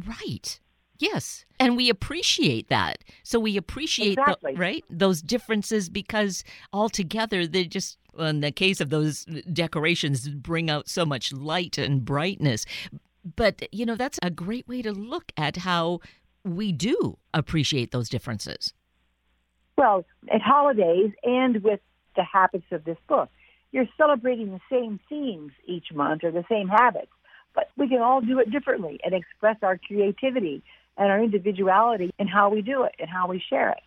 Right. 0.06 0.60
Yes, 0.98 1.46
and 1.60 1.76
we 1.76 1.90
appreciate 1.90 2.70
that. 2.70 3.04
So 3.24 3.40
we 3.40 3.58
appreciate 3.58 4.18
exactly. 4.18 4.54
the, 4.54 4.60
right 4.60 4.86
those 4.90 5.22
differences 5.22 5.90
because 5.90 6.44
altogether 6.72 7.46
they 7.46 7.66
just 7.66 7.98
in 8.18 8.40
the 8.40 8.52
case 8.52 8.80
of 8.80 8.90
those 8.90 9.26
decorations 9.52 10.30
bring 10.30 10.70
out 10.70 10.88
so 10.88 11.06
much 11.06 11.34
light 11.34 11.78
and 11.78 12.06
brightness. 12.06 12.66
But 13.36 13.68
you 13.74 13.86
know 13.86 13.96
that's 13.96 14.20
a 14.22 14.30
great 14.30 14.68
way 14.70 14.82
to 14.84 14.94
look 14.94 15.34
at 15.36 15.58
how 15.58 16.00
we 16.46 16.72
do 16.72 17.18
appreciate 17.34 17.92
those 17.92 18.08
differences. 18.08 18.74
Well, 19.78 20.06
at 20.32 20.42
holidays 20.42 21.12
and 21.24 21.62
with 21.64 21.82
the 22.16 22.24
habits 22.24 22.68
of 22.72 22.86
this 22.86 22.98
book, 23.08 23.30
you're 23.72 23.90
celebrating 23.98 24.52
the 24.52 24.62
same 24.72 25.00
themes 25.10 25.52
each 25.66 25.92
month 25.94 26.24
or 26.24 26.32
the 26.32 26.46
same 26.50 26.70
habits, 26.70 27.12
but 27.54 27.70
we 27.76 27.90
can 27.90 28.02
all 28.02 28.22
do 28.22 28.40
it 28.40 28.52
differently 28.52 29.00
and 29.04 29.14
express 29.14 29.58
our 29.64 29.78
creativity 29.78 30.64
and 30.98 31.12
our 31.12 31.22
individuality 31.22 32.12
in 32.20 32.28
how 32.28 32.50
we 32.50 32.62
do 32.62 32.84
it 32.84 32.94
and 33.00 33.10
how 33.10 33.28
we 33.28 33.44
share 33.50 33.72
it. 33.72 33.82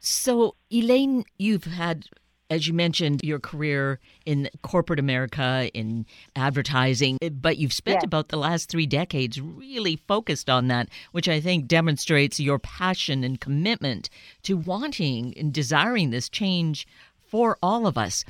So, 0.00 0.56
Elaine, 0.70 1.24
you've 1.38 1.64
had 1.64 2.06
as 2.50 2.68
you 2.68 2.74
mentioned, 2.74 3.20
your 3.24 3.40
career 3.40 3.98
in 4.24 4.48
corporate 4.62 5.00
America, 5.00 5.68
in 5.74 6.06
advertising, 6.36 7.18
but 7.40 7.58
you've 7.58 7.72
spent 7.72 8.04
about 8.04 8.28
the 8.28 8.36
last 8.36 8.68
three 8.68 8.86
decades 8.86 9.40
really 9.40 9.96
focused 10.08 10.48
on 10.48 10.68
that, 10.68 10.88
which 11.12 11.28
I 11.28 11.40
think 11.40 11.66
demonstrates 11.66 12.38
your 12.38 12.58
passion 12.58 13.24
and 13.24 13.40
commitment 13.40 14.08
to 14.42 14.56
wanting 14.56 15.34
and 15.36 15.52
desiring 15.52 16.10
this 16.10 16.28
change 16.28 16.86
for 17.28 17.58
all 17.62 17.86
of 17.86 17.98
us. 17.98 18.24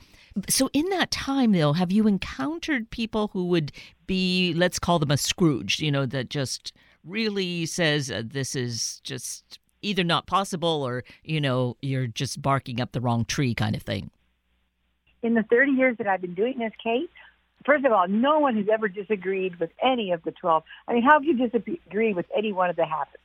So, 0.49 0.69
in 0.73 0.89
that 0.91 1.11
time, 1.11 1.53
though, 1.53 1.73
have 1.73 1.91
you 1.91 2.07
encountered 2.07 2.91
people 2.91 3.29
who 3.33 3.47
would 3.47 3.73
be, 4.07 4.53
let's 4.55 4.79
call 4.79 4.99
them 4.99 5.11
a 5.11 5.17
Scrooge, 5.17 5.81
you 5.81 5.91
know, 5.91 6.05
that 6.07 6.29
just 6.29 6.73
really 7.05 7.65
says 7.67 8.11
uh, 8.11 8.23
this 8.25 8.55
is 8.55 9.01
just 9.03 9.59
either 9.83 10.05
not 10.05 10.27
possible 10.27 10.83
or, 10.83 11.05
you 11.23 11.41
know, 11.41 11.77
you're 11.83 12.07
just 12.07 12.43
barking 12.43 12.81
up 12.81 12.93
the 12.93 13.01
wrong 13.01 13.25
tree 13.25 13.55
kind 13.55 13.77
of 13.77 13.83
thing? 13.83 14.11
In 15.23 15.35
the 15.35 15.43
30 15.45 15.73
years 15.73 15.97
that 15.99 16.07
I've 16.07 16.21
been 16.21 16.35
doing 16.35 16.59
this 16.59 16.73
kate 16.83 17.11
first 17.67 17.85
of 17.85 17.93
all, 17.93 18.09
no 18.09 18.39
one 18.39 18.57
has 18.57 18.67
ever 18.73 18.89
disagreed 18.89 19.59
with 19.59 19.71
any 19.83 20.13
of 20.13 20.23
the 20.23 20.31
12. 20.31 20.63
I 20.89 20.95
mean, 20.95 21.03
how 21.03 21.19
can 21.19 21.37
you 21.37 21.49
disagree 21.49 22.15
with 22.15 22.27
any 22.35 22.53
one 22.53 22.71
of 22.71 22.77
the 22.77 22.87
habits? 22.87 23.23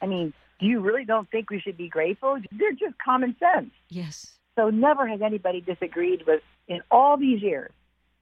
I 0.00 0.06
mean, 0.06 0.32
do 0.60 0.66
you 0.66 0.80
really 0.80 1.04
don't 1.04 1.28
think 1.30 1.50
we 1.50 1.58
should 1.58 1.76
be 1.76 1.88
grateful? 1.88 2.38
They're 2.52 2.72
just 2.72 2.98
common 3.02 3.34
sense. 3.40 3.70
Yes. 3.88 4.34
So 4.56 4.68
never 4.68 5.08
has 5.08 5.22
anybody 5.22 5.62
disagreed 5.62 6.24
with 6.26 6.42
in 6.68 6.82
all 6.90 7.16
these 7.16 7.42
years. 7.42 7.72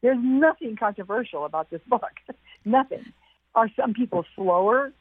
There's 0.01 0.19
nothing 0.21 0.77
controversial 0.77 1.45
about 1.45 1.71
this 1.71 1.81
book. 1.89 2.13
nothing. 2.65 3.05
Are 3.55 3.69
some 3.77 3.93
people 3.93 4.25
slower 4.37 4.93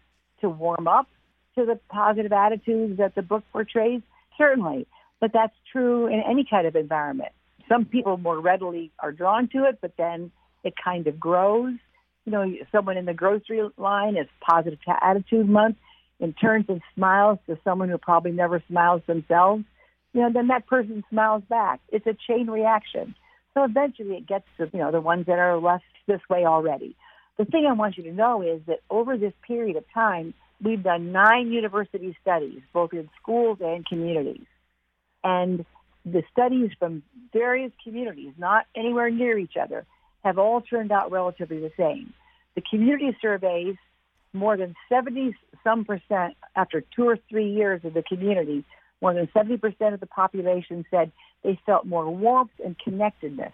to 0.42 0.50
warm 0.50 0.88
up 0.88 1.08
to 1.58 1.66
the 1.66 1.80
positive 1.90 2.32
attitudes 2.32 2.98
that 2.98 3.16
the 3.16 3.22
book 3.22 3.44
portrays? 3.52 4.02
Certainly. 4.38 4.88
But 5.20 5.32
that's 5.34 5.56
true 5.72 6.08
in 6.08 6.22
any 6.22 6.46
kind 6.50 6.68
of 6.68 6.76
environment. 6.76 7.32
Some 7.68 7.86
people 7.86 8.18
more 8.18 8.40
readily 8.40 8.92
are 9.00 9.12
drawn 9.12 9.50
to 9.50 9.66
it, 9.66 9.80
but 9.82 9.94
then 9.98 10.32
it 10.64 10.74
kind 10.82 11.08
of 11.08 11.20
grows. 11.20 11.74
You 12.26 12.32
know, 12.32 12.54
someone 12.72 12.98
in 12.98 13.06
the 13.06 13.14
grocery 13.14 13.68
line 13.78 14.16
is 14.16 14.28
positive 14.42 14.80
attitude 15.02 15.50
month 15.50 15.78
and 16.20 16.34
turns 16.40 16.66
and 16.70 16.82
smiles 16.96 17.40
to 17.48 17.58
someone 17.64 17.90
who 17.90 17.98
probably 17.98 18.32
never 18.32 18.62
smiles 18.68 19.02
themselves. 19.08 19.64
You 20.14 20.22
know, 20.22 20.30
then 20.32 20.48
that 20.48 20.68
person 20.68 21.04
smiles 21.10 21.44
back. 21.50 21.80
It's 21.90 22.08
a 22.08 22.16
chain 22.28 22.50
reaction. 22.50 23.16
So 23.54 23.64
eventually 23.64 24.16
it 24.18 24.28
gets 24.28 24.46
to, 24.58 24.70
you 24.72 24.80
know, 24.80 24.92
the 24.92 25.02
ones 25.02 25.26
that 25.26 25.40
are 25.40 25.58
less 25.60 25.82
this 26.08 26.22
way 26.30 26.46
already. 26.46 26.96
The 27.38 27.46
thing 27.46 27.66
I 27.70 27.74
want 27.74 27.98
you 27.98 28.04
to 28.04 28.12
know 28.12 28.42
is 28.42 28.62
that 28.68 28.80
over 28.90 29.18
this 29.18 29.34
period 29.46 29.76
of 29.76 29.84
time, 29.94 30.34
we've 30.64 30.84
done 30.84 31.12
nine 31.12 31.52
university 31.52 32.16
studies, 32.22 32.62
both 32.74 32.94
in 32.94 33.10
schools 33.22 33.60
and 33.62 33.86
communities. 33.86 34.46
And 35.24 35.66
the 36.06 36.24
studies 36.32 36.72
from 36.80 37.04
various 37.34 37.72
communities, 37.84 38.34
not 38.38 38.66
anywhere 38.76 39.10
near 39.10 39.38
each 39.38 39.58
other, 39.62 39.86
have 40.24 40.38
all 40.38 40.62
turned 40.62 40.92
out 40.92 41.12
relatively 41.12 41.60
the 41.60 41.72
same. 41.78 42.14
The 42.56 42.62
community 42.62 43.16
surveys, 43.22 43.76
more 44.34 44.58
than 44.58 44.76
70 44.90 45.36
some 45.64 45.86
percent 45.86 46.36
after 46.56 46.84
two 46.96 47.08
or 47.08 47.18
three 47.30 47.52
years 47.52 47.82
of 47.84 47.94
the 47.94 48.04
community, 48.04 48.64
more 49.02 49.14
than 49.14 49.28
70% 49.28 49.94
of 49.94 50.00
the 50.00 50.08
population 50.08 50.86
said 50.90 51.12
they 51.44 51.60
felt 51.66 51.86
more 51.86 52.10
warmth 52.10 52.52
and 52.64 52.78
connectedness 52.80 53.54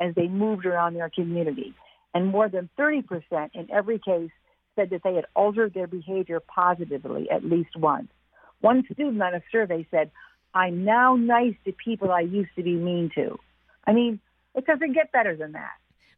as 0.00 0.14
they 0.14 0.28
moved 0.28 0.66
around 0.66 0.94
their 0.94 1.10
community. 1.10 1.74
And 2.14 2.28
more 2.28 2.48
than 2.48 2.70
30% 2.78 3.04
in 3.54 3.70
every 3.70 3.98
case 3.98 4.30
said 4.78 4.90
that 4.90 5.02
they 5.02 5.14
had 5.14 5.26
altered 5.34 5.74
their 5.74 5.88
behavior 5.88 6.40
positively 6.40 7.28
at 7.30 7.44
least 7.44 7.76
once. 7.76 8.08
One 8.60 8.84
student 8.92 9.20
on 9.20 9.34
a 9.34 9.42
survey 9.50 9.86
said, 9.90 10.10
I'm 10.54 10.84
now 10.84 11.16
nice 11.16 11.54
to 11.64 11.72
people 11.72 12.12
I 12.12 12.20
used 12.20 12.50
to 12.56 12.62
be 12.62 12.74
mean 12.74 13.10
to. 13.16 13.38
I 13.86 13.92
mean, 13.92 14.20
it 14.54 14.66
doesn't 14.66 14.92
get 14.92 15.10
better 15.10 15.36
than 15.36 15.52
that. 15.52 15.72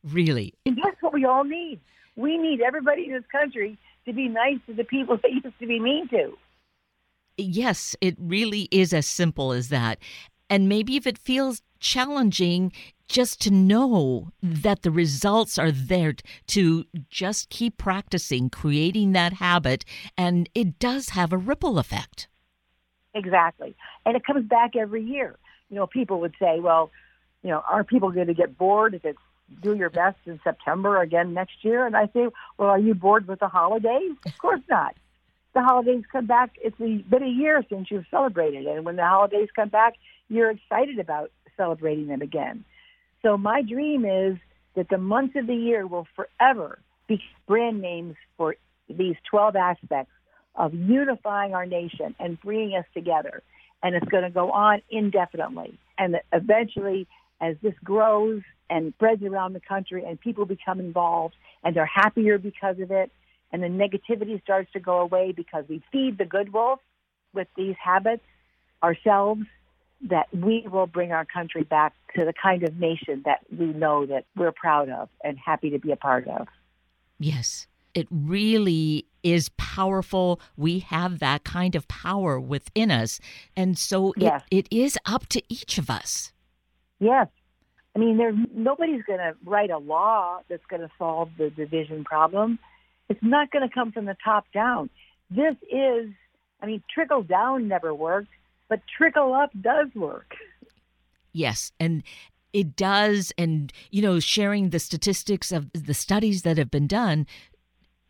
Really? 0.05 0.53
And 0.67 0.79
that's 0.85 1.01
what 1.01 1.15
we 1.15 1.25
all 1.25 1.45
need. 1.45 1.81
We 2.17 2.37
need 2.37 2.61
everybody 2.61 3.07
in 3.07 3.13
this 3.13 3.25
country 3.33 3.79
to 4.05 4.13
be 4.13 4.29
nice 4.29 4.59
to 4.67 4.75
the 4.75 4.85
people 4.85 5.19
they 5.23 5.31
used 5.31 5.59
to 5.59 5.67
be 5.67 5.81
mean 5.81 6.09
to. 6.09 6.37
Yes, 7.37 7.97
it 8.01 8.17
really 8.19 8.69
is 8.71 8.93
as 8.93 9.07
simple 9.07 9.53
as 9.53 9.69
that. 9.69 9.99
And 10.51 10.69
maybe 10.69 10.97
if 10.97 11.07
it 11.07 11.17
feels 11.17 11.63
challenging, 11.79 12.73
just 13.11 13.41
to 13.43 13.51
know 13.51 14.31
mm. 14.43 14.63
that 14.63 14.83
the 14.83 14.91
results 14.91 15.59
are 15.59 15.73
there 15.73 16.15
to 16.47 16.85
just 17.11 17.51
keep 17.51 17.77
practicing, 17.77 18.49
creating 18.49 19.13
that 19.13 19.35
habit, 19.35 19.85
and 20.17 20.49
it 20.55 20.79
does 20.79 21.11
have 21.11 21.33
a 21.33 21.37
ripple 21.37 21.79
effect. 21.79 22.29
Exactly. 23.13 23.75
And 24.07 24.17
it 24.17 24.25
comes 24.25 24.47
back 24.47 24.77
every 24.77 25.03
year. 25.03 25.37
You 25.71 25.77
know, 25.77 25.87
people 25.89 26.21
would 26.21 26.35
say, 26.41 26.61
well, 26.61 26.91
you 27.43 27.51
know, 27.51 27.63
are 27.69 27.83
people 27.83 28.13
going 28.13 28.29
to 28.29 28.35
get 28.35 28.57
bored 28.57 28.95
if 28.95 29.05
it's 29.05 29.19
do 29.61 29.75
your 29.75 29.91
best 29.91 30.19
in 30.27 30.39
September 30.45 31.01
again 31.01 31.35
next 31.35 31.65
year? 31.65 31.85
And 31.85 31.97
I 31.97 32.07
say, 32.15 32.29
well, 32.57 32.69
are 32.69 32.79
you 32.79 32.95
bored 32.95 33.27
with 33.27 33.41
the 33.41 33.49
holidays? 33.49 34.13
Of 34.25 34.39
course 34.39 34.61
not. 34.71 34.95
The 35.53 35.63
holidays 35.63 36.05
come 36.13 36.27
back. 36.27 36.53
It's 36.63 36.79
been 36.79 37.25
a 37.25 37.29
year 37.29 37.65
since 37.69 37.91
you've 37.91 38.07
celebrated. 38.09 38.67
And 38.67 38.85
when 38.85 38.95
the 38.95 39.05
holidays 39.05 39.49
come 39.57 39.69
back, 39.69 39.95
you're 40.29 40.53
excited 40.53 41.01
about 41.01 41.33
celebrating 41.57 42.07
them 42.07 42.23
again. 42.23 42.65
So 43.23 43.37
my 43.37 43.63
dream 43.63 44.05
is 44.05 44.39
that 44.75 44.89
the 44.89 44.99
months 44.99 45.37
of 45.37 45.47
the 45.47 45.55
year 45.55 45.87
will 45.87 46.07
forever 46.17 46.79
be 47.07 47.21
brand 47.47 47.81
names 47.81 48.17
for 48.37 48.57
these 48.89 49.17
12 49.31 49.57
aspects 49.57 50.13
of 50.55 50.75
unifying 50.75 51.55
our 51.55 51.67
nation 51.67 52.15
and 52.19 52.41
bringing 52.41 52.77
us 52.77 52.85
together. 52.95 53.43
And 53.83 53.95
it's 53.95 54.09
going 54.09 54.25
to 54.25 54.31
go 54.31 54.51
on 54.51 54.83
indefinitely. 54.91 55.79
And 55.99 56.17
eventually, 56.33 57.07
as 57.41 57.57
this 57.63 57.75
grows 57.83 58.43
and 58.69 58.93
spreads 58.95 59.23
around 59.23 59.55
the 59.55 59.61
country 59.61 60.05
and 60.07 60.21
people 60.21 60.45
become 60.45 60.81
involved 60.81 61.35
and 61.65 61.75
they're 61.75 61.87
happier 61.87 62.39
because 62.39 62.79
of 62.79 62.91
it, 62.91 63.11
and 63.53 63.63
the 63.63 63.67
negativity 63.67 64.41
starts 64.43 64.71
to 64.73 64.81
go 64.81 65.01
away 65.01 65.33
because 65.33 65.65
we 65.69 65.83
feed 65.91 66.19
the 66.19 66.25
good 66.25 66.53
wolf 66.53 66.79
with 67.35 67.49
these 67.57 67.75
habits 67.83 68.23
ourselves, 68.83 69.43
that 70.09 70.27
we 70.35 70.67
will 70.71 70.87
bring 70.87 71.13
our 71.13 71.25
country 71.25 71.63
back 71.63 71.95
to 72.17 72.25
the 72.25 72.33
kind 72.33 72.63
of 72.63 72.79
nation 72.79 73.23
that 73.25 73.41
we 73.57 73.67
know 73.67 74.07
that 74.07 74.25
we're 74.37 74.53
proud 74.53 74.89
of 74.89 75.09
and 75.23 75.39
happy 75.39 75.71
to 75.71 75.79
be 75.79 75.93
a 75.93 75.97
part 75.97 76.27
of. 76.27 76.49
Yes, 77.19 77.67
it 77.95 78.07
really 78.11 79.07
is 79.23 79.51
powerful. 79.51 80.41
We 80.57 80.79
have 80.81 81.19
that 81.19 81.45
kind 81.45 81.75
of 81.75 81.87
power 81.89 82.41
within 82.41 82.91
us. 82.91 83.21
And 83.57 83.79
so 83.79 84.15
yes. 84.17 84.43
it, 84.51 84.69
it 84.71 84.77
is 84.77 84.99
up 85.05 85.27
to 85.29 85.43
each 85.49 85.77
of 85.77 85.91
us. 85.91 86.33
Yes. 86.99 87.29
I 87.95 87.99
mean, 87.99 88.17
there's 88.17 88.37
nobody's 88.55 89.03
going 89.03 89.19
to 89.19 89.35
write 89.45 89.71
a 89.71 89.79
law 89.79 90.41
that's 90.49 90.65
going 90.71 90.83
to 90.83 90.91
solve 90.97 91.31
the 91.37 91.51
division 91.51 92.05
problem. 92.05 92.59
It's 93.09 93.23
not 93.23 93.51
going 93.51 93.69
to 93.69 93.75
come 93.75 93.91
from 93.91 94.05
the 94.05 94.17
top 94.25 94.47
down. 94.55 94.89
This 95.31 95.57
is 95.71 96.11
I 96.63 96.67
mean, 96.67 96.83
trickle 96.93 97.23
down 97.23 97.69
never 97.69 97.95
worked, 97.95 98.31
but 98.71 98.81
trickle 98.97 99.35
up 99.35 99.51
does 99.61 99.89
work. 99.95 100.35
Yes, 101.33 101.73
and 101.79 102.03
it 102.53 102.75
does 102.75 103.33
and 103.39 103.73
you 103.91 104.03
know 104.03 104.19
sharing 104.19 104.71
the 104.71 104.79
statistics 104.79 105.53
of 105.53 105.71
the 105.73 105.95
studies 105.95 106.43
that 106.43 106.59
have 106.59 106.71
been 106.71 106.87
done 106.87 107.27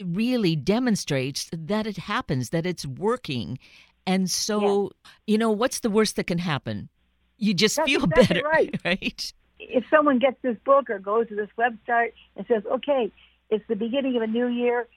really 0.02 0.56
demonstrates 0.56 1.50
that 1.52 1.86
it 1.86 1.98
happens 1.98 2.48
that 2.48 2.64
it's 2.64 2.86
working 2.86 3.58
and 4.06 4.30
so 4.30 4.84
yeah. 5.04 5.10
you 5.26 5.36
know 5.36 5.50
what's 5.50 5.80
the 5.80 5.90
worst 5.90 6.16
that 6.16 6.26
can 6.26 6.38
happen 6.38 6.88
you 7.36 7.52
just 7.52 7.76
That's 7.76 7.90
feel 7.90 8.04
exactly 8.04 8.40
better 8.40 8.48
right. 8.48 8.80
right 8.84 9.32
if 9.58 9.84
someone 9.90 10.18
gets 10.18 10.38
this 10.40 10.56
book 10.64 10.88
or 10.88 10.98
goes 10.98 11.28
to 11.28 11.36
this 11.36 11.50
website 11.58 12.12
and 12.34 12.46
says 12.46 12.62
okay 12.72 13.12
it's 13.50 13.64
the 13.68 13.76
beginning 13.76 14.16
of 14.16 14.22
a 14.22 14.26
new 14.26 14.46
year 14.46 14.88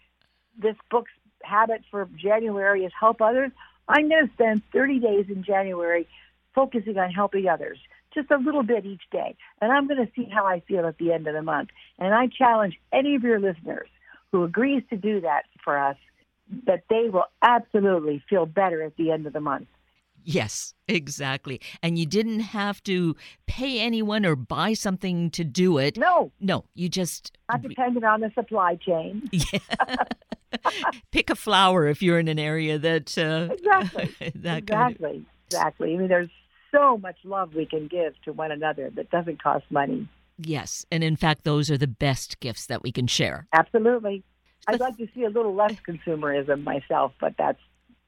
this 0.57 0.77
book's 0.89 1.11
habit 1.43 1.81
for 1.91 2.07
january 2.15 2.85
is 2.85 2.93
help 2.97 3.21
others 3.21 3.51
i'm 3.87 4.09
going 4.09 4.27
to 4.27 4.33
spend 4.33 4.61
30 4.71 4.99
days 4.99 5.25
in 5.29 5.43
january 5.43 6.07
focusing 6.53 6.97
on 6.97 7.11
helping 7.11 7.47
others 7.47 7.79
just 8.13 8.31
a 8.31 8.37
little 8.37 8.63
bit 8.63 8.85
each 8.85 9.03
day. 9.11 9.35
And 9.61 9.71
I'm 9.71 9.87
going 9.87 10.05
to 10.05 10.11
see 10.15 10.29
how 10.29 10.45
I 10.45 10.61
feel 10.61 10.85
at 10.85 10.97
the 10.97 11.11
end 11.11 11.27
of 11.27 11.33
the 11.33 11.41
month. 11.41 11.69
And 11.99 12.13
I 12.13 12.27
challenge 12.27 12.79
any 12.91 13.15
of 13.15 13.23
your 13.23 13.39
listeners 13.39 13.87
who 14.31 14.43
agrees 14.43 14.83
to 14.89 14.97
do 14.97 15.21
that 15.21 15.43
for 15.63 15.77
us 15.77 15.97
that 16.65 16.83
they 16.89 17.09
will 17.09 17.25
absolutely 17.41 18.23
feel 18.29 18.45
better 18.45 18.83
at 18.83 18.95
the 18.97 19.11
end 19.11 19.25
of 19.25 19.33
the 19.33 19.39
month. 19.39 19.67
Yes, 20.25 20.73
exactly. 20.87 21.59
And 21.81 21.97
you 21.97 22.05
didn't 22.05 22.39
have 22.41 22.81
to 22.83 23.15
pay 23.45 23.81
anyone 23.81 24.25
or 24.25 24.37
buy 24.37 24.73
something 24.73 25.29
to 25.31 25.43
do 25.43 25.77
it. 25.77 25.97
No. 25.97 26.31
No, 26.39 26.63
you 26.75 26.87
just. 26.87 27.37
Not 27.51 27.61
dependent 27.61 28.05
on 28.05 28.21
the 28.21 28.31
supply 28.33 28.75
chain. 28.75 29.29
Yeah. 29.31 29.59
Pick 31.11 31.29
a 31.29 31.35
flower 31.35 31.87
if 31.87 32.01
you're 32.01 32.19
in 32.19 32.27
an 32.27 32.39
area 32.39 32.77
that. 32.79 33.17
Uh, 33.17 33.53
exactly. 33.53 34.31
that 34.35 34.57
exactly. 34.59 35.09
Kind 35.09 35.15
of... 35.15 35.25
Exactly. 35.47 35.93
I 35.93 35.97
mean, 35.97 36.07
there's 36.07 36.29
so 36.71 36.97
much 36.97 37.17
love 37.23 37.53
we 37.53 37.65
can 37.65 37.87
give 37.87 38.19
to 38.23 38.33
one 38.33 38.51
another 38.51 38.89
that 38.95 39.09
doesn't 39.11 39.41
cost 39.41 39.65
money. 39.69 40.07
Yes. 40.39 40.85
And 40.91 41.03
in 41.03 41.15
fact, 41.15 41.43
those 41.43 41.69
are 41.69 41.77
the 41.77 41.87
best 41.87 42.39
gifts 42.39 42.65
that 42.65 42.81
we 42.81 42.91
can 42.91 43.07
share. 43.07 43.47
Absolutely. 43.53 44.23
I'd 44.67 44.79
like 44.79 44.97
to 44.97 45.07
see 45.13 45.23
a 45.23 45.29
little 45.29 45.53
less 45.53 45.75
consumerism 45.87 46.63
myself, 46.63 47.11
but 47.19 47.35
that's 47.37 47.59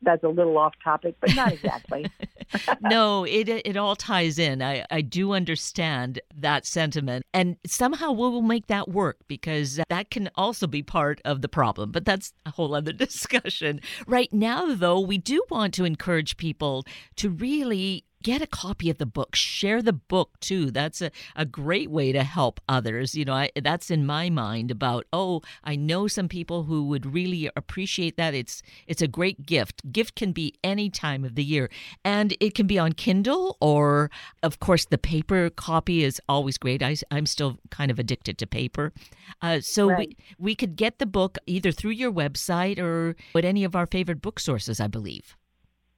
that's 0.06 0.24
a 0.24 0.30
little 0.30 0.58
off 0.58 0.74
topic, 0.84 1.16
but 1.20 1.36
not 1.36 1.52
exactly. 1.52 2.10
no, 2.82 3.26
it 3.26 3.50
it 3.50 3.76
all 3.78 3.96
ties 3.96 4.40
in. 4.40 4.62
I, 4.62 4.86
I 4.90 5.02
do 5.02 5.34
understand 5.34 6.20
that 6.36 6.66
sentiment, 6.66 7.26
and 7.34 7.58
somehow 7.66 8.12
we 8.12 8.30
will 8.30 8.42
make 8.42 8.68
that 8.68 8.90
work 8.90 9.18
because 9.28 9.80
that 9.90 10.10
can 10.10 10.30
also 10.36 10.68
be 10.68 10.84
part 10.84 11.22
of 11.26 11.42
the 11.42 11.50
problem. 11.50 11.92
But 11.92 12.06
that's 12.06 12.34
a 12.46 12.52
whole 12.52 12.74
other 12.74 12.94
discussion. 13.06 13.82
Right 14.08 14.32
now, 14.32 14.74
though, 14.76 15.00
we 15.00 15.18
do 15.18 15.44
want 15.50 15.74
to 15.76 15.86
encourage 15.86 16.38
people 16.38 16.86
to 17.18 17.30
really 17.30 18.06
get 18.26 18.42
a 18.42 18.48
copy 18.48 18.90
of 18.90 18.98
the 18.98 19.06
book. 19.06 19.36
Share 19.36 19.84
the 19.84 19.94
book 19.94 20.40
too. 20.40 20.72
That's 20.72 21.00
a, 21.00 21.12
a 21.36 21.46
great 21.46 21.92
way 21.92 22.12
to 22.12 22.24
help 22.24 22.60
others. 22.68 23.14
You 23.14 23.24
know 23.24 23.36
I, 23.36 23.52
that's 23.62 23.92
in 23.92 24.04
my 24.04 24.32
mind 24.32 24.72
about 24.72 25.06
oh 25.14 25.44
i 25.64 25.76
know 25.76 26.08
some 26.08 26.28
people 26.28 26.64
who 26.64 26.88
would 26.88 27.06
really 27.06 27.52
appreciate 27.56 28.18
that. 28.18 28.34
It's 28.34 28.64
it's 28.88 29.04
a 29.04 29.08
great 29.08 29.46
gift. 29.46 29.92
Gift 29.92 30.16
can 30.16 30.32
be 30.32 30.56
any 30.64 30.90
time 30.90 31.24
of 31.24 31.36
the 31.36 31.44
year. 31.44 31.70
And 32.04 32.36
it 32.40 32.56
can 32.56 32.66
be 32.66 32.80
on 32.80 32.94
kindle 32.94 33.58
or 33.62 34.10
of 34.42 34.60
course 34.60 34.86
the 34.86 34.98
paper 34.98 35.52
copy 35.52 36.04
is 36.04 36.20
always 36.28 36.58
great. 36.58 36.82
I, 36.82 36.96
i'm 37.12 37.28
still 37.28 37.60
kind 37.70 37.92
of 37.92 38.00
addicted 38.00 38.40
to 38.40 38.48
paper. 38.48 38.92
Uh, 39.44 39.60
so 39.60 39.90
right. 39.90 40.00
we, 40.00 40.18
we 40.40 40.56
could 40.56 40.76
get 40.76 40.98
the 40.98 41.06
book 41.06 41.38
either 41.46 41.72
through 41.72 41.92
your 41.92 42.12
website 42.12 42.80
or 42.80 43.16
at 43.36 43.46
any 43.46 43.64
of 43.64 43.76
our 43.76 43.86
favorite 43.86 44.24
book 44.24 44.40
sources 44.40 44.80
i 44.80 44.88
believe. 44.88 45.38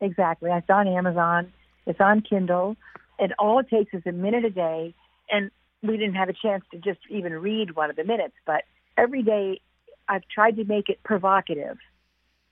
Exactly. 0.02 0.52
It's 0.52 0.70
on 0.70 0.90
amazon 0.90 1.54
it's 1.88 2.00
on 2.00 2.22
Kindle, 2.22 2.78
and 3.18 3.34
all 3.40 3.60
it 3.60 3.70
takes 3.70 3.94
is 3.94 4.04
a 4.06 4.12
minute 4.12 4.46
a 4.46 4.52
day. 4.52 4.94
And 5.32 5.50
we 5.82 5.98
didn't 5.98 6.16
have 6.16 6.30
a 6.30 6.34
chance 6.34 6.64
to 6.72 6.78
just 6.78 7.00
even 7.10 7.34
read 7.34 7.76
one 7.76 7.90
of 7.90 7.96
the 7.96 8.04
minutes, 8.04 8.36
but 8.46 8.64
every 8.98 9.24
day 9.24 9.62
I've 10.08 10.24
tried 10.34 10.58
to 10.58 10.64
make 10.64 10.90
it 10.90 11.02
provocative. 11.04 11.78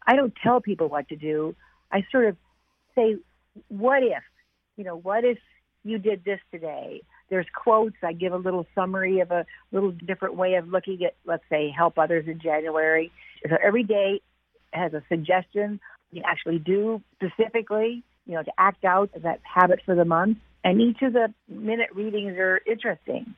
I 0.07 0.15
don't 0.15 0.33
tell 0.43 0.61
people 0.61 0.87
what 0.87 1.07
to 1.09 1.15
do. 1.15 1.55
I 1.91 2.03
sort 2.11 2.25
of 2.25 2.37
say, 2.95 3.17
what 3.69 4.03
if? 4.03 4.23
You 4.77 4.83
know, 4.83 4.97
what 4.97 5.23
if 5.23 5.37
you 5.83 5.97
did 5.97 6.23
this 6.23 6.39
today? 6.51 7.01
There's 7.29 7.47
quotes. 7.55 7.95
I 8.03 8.13
give 8.13 8.33
a 8.33 8.37
little 8.37 8.67
summary 8.75 9.19
of 9.19 9.31
a 9.31 9.45
little 9.71 9.91
different 9.91 10.35
way 10.35 10.55
of 10.55 10.67
looking 10.67 11.03
at, 11.03 11.15
let's 11.25 11.43
say, 11.49 11.73
help 11.75 11.97
others 11.97 12.25
in 12.27 12.39
January. 12.39 13.11
So 13.49 13.55
every 13.63 13.83
day 13.83 14.21
has 14.71 14.93
a 14.93 15.01
suggestion 15.09 15.79
you 16.11 16.21
actually 16.25 16.59
do 16.59 17.01
specifically 17.15 18.03
you 18.25 18.33
know, 18.33 18.43
to 18.43 18.51
act 18.57 18.85
out 18.85 19.09
that 19.21 19.39
habit 19.43 19.81
for 19.85 19.95
the 19.95 20.05
month. 20.05 20.37
And 20.63 20.81
each 20.81 21.01
of 21.03 21.13
the 21.13 21.33
minute 21.47 21.89
readings 21.93 22.37
are 22.37 22.59
interesting. 22.65 23.35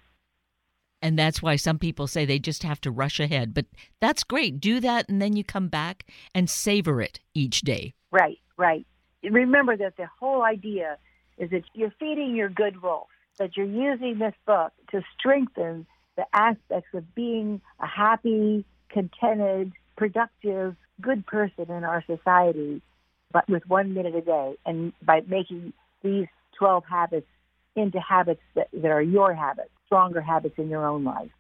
And 1.02 1.20
that's 1.20 1.42
why 1.42 1.58
some 1.58 1.78
people 1.78 2.08
say 2.08 2.26
they 2.26 2.40
just 2.40 2.64
have 2.64 2.82
to 2.82 2.92
rush 2.92 3.20
ahead. 3.20 3.54
But 3.54 3.66
that's 4.00 4.24
great. 4.24 4.60
Do 4.60 4.80
that, 4.80 5.10
and 5.10 5.22
then 5.22 5.36
you 5.36 5.44
come 5.44 5.68
back 5.68 6.06
and 6.34 6.50
savor 6.50 7.02
it 7.02 7.20
each 7.34 7.62
day. 7.62 7.94
Right, 8.12 8.40
right. 8.58 8.86
Remember 9.24 9.76
that 9.78 9.98
the 9.98 10.08
whole 10.20 10.42
idea 10.44 10.98
is 11.38 11.52
that 11.52 11.64
you're 11.74 11.94
feeding 12.00 12.36
your 12.36 12.50
good 12.50 12.82
wolf, 12.82 13.08
that 13.38 13.56
you're 13.56 13.66
using 13.66 14.18
this 14.20 14.34
book 14.46 14.72
to 14.92 15.04
strengthen 15.18 15.86
the 16.16 16.26
aspects 16.34 16.90
of 16.94 17.14
being 17.14 17.62
a 17.80 17.86
happy, 17.86 18.66
contented, 18.90 19.74
productive, 19.98 20.76
good 21.00 21.26
person 21.28 21.70
in 21.70 21.84
our 21.84 22.04
society 22.08 22.82
but 23.32 23.48
with 23.50 23.68
one 23.68 23.94
minute 23.94 24.16
a 24.16 24.22
day, 24.22 24.56
and 24.66 24.94
by 25.02 25.22
making 25.28 25.74
these 26.04 26.28
12 26.58 26.84
habits 26.86 27.28
into 27.76 28.00
habits 28.00 28.42
that, 28.56 28.68
that 28.74 28.92
are 28.92 29.02
your 29.02 29.34
habits, 29.34 29.70
stronger 29.86 30.22
habits 30.22 30.56
in 30.58 30.70
your 30.70 30.86
own 30.86 31.04
life. 31.04 31.32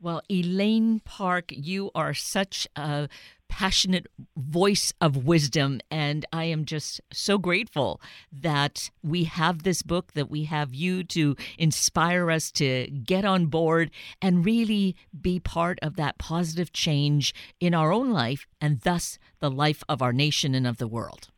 Well, 0.00 0.22
Elaine 0.28 1.00
Park, 1.00 1.44
you 1.50 1.90
are 1.94 2.14
such 2.14 2.66
a 2.74 3.08
passionate 3.52 4.06
voice 4.34 4.94
of 4.98 5.26
wisdom. 5.26 5.78
And 5.90 6.24
I 6.32 6.44
am 6.44 6.64
just 6.64 7.02
so 7.12 7.36
grateful 7.36 8.00
that 8.32 8.90
we 9.02 9.24
have 9.24 9.62
this 9.62 9.82
book, 9.82 10.14
that 10.14 10.30
we 10.30 10.44
have 10.44 10.72
you 10.72 11.04
to 11.04 11.36
inspire 11.58 12.30
us 12.30 12.50
to 12.52 12.86
get 12.86 13.26
on 13.26 13.46
board 13.46 13.90
and 14.22 14.42
really 14.42 14.96
be 15.20 15.38
part 15.38 15.78
of 15.82 15.96
that 15.96 16.16
positive 16.16 16.72
change 16.72 17.34
in 17.60 17.74
our 17.74 17.92
own 17.92 18.10
life 18.10 18.46
and 18.58 18.80
thus 18.80 19.18
the 19.40 19.50
life 19.50 19.84
of 19.86 20.00
our 20.00 20.14
nation 20.14 20.54
and 20.54 20.66
of 20.66 20.78
the 20.78 20.88
world. 20.88 21.28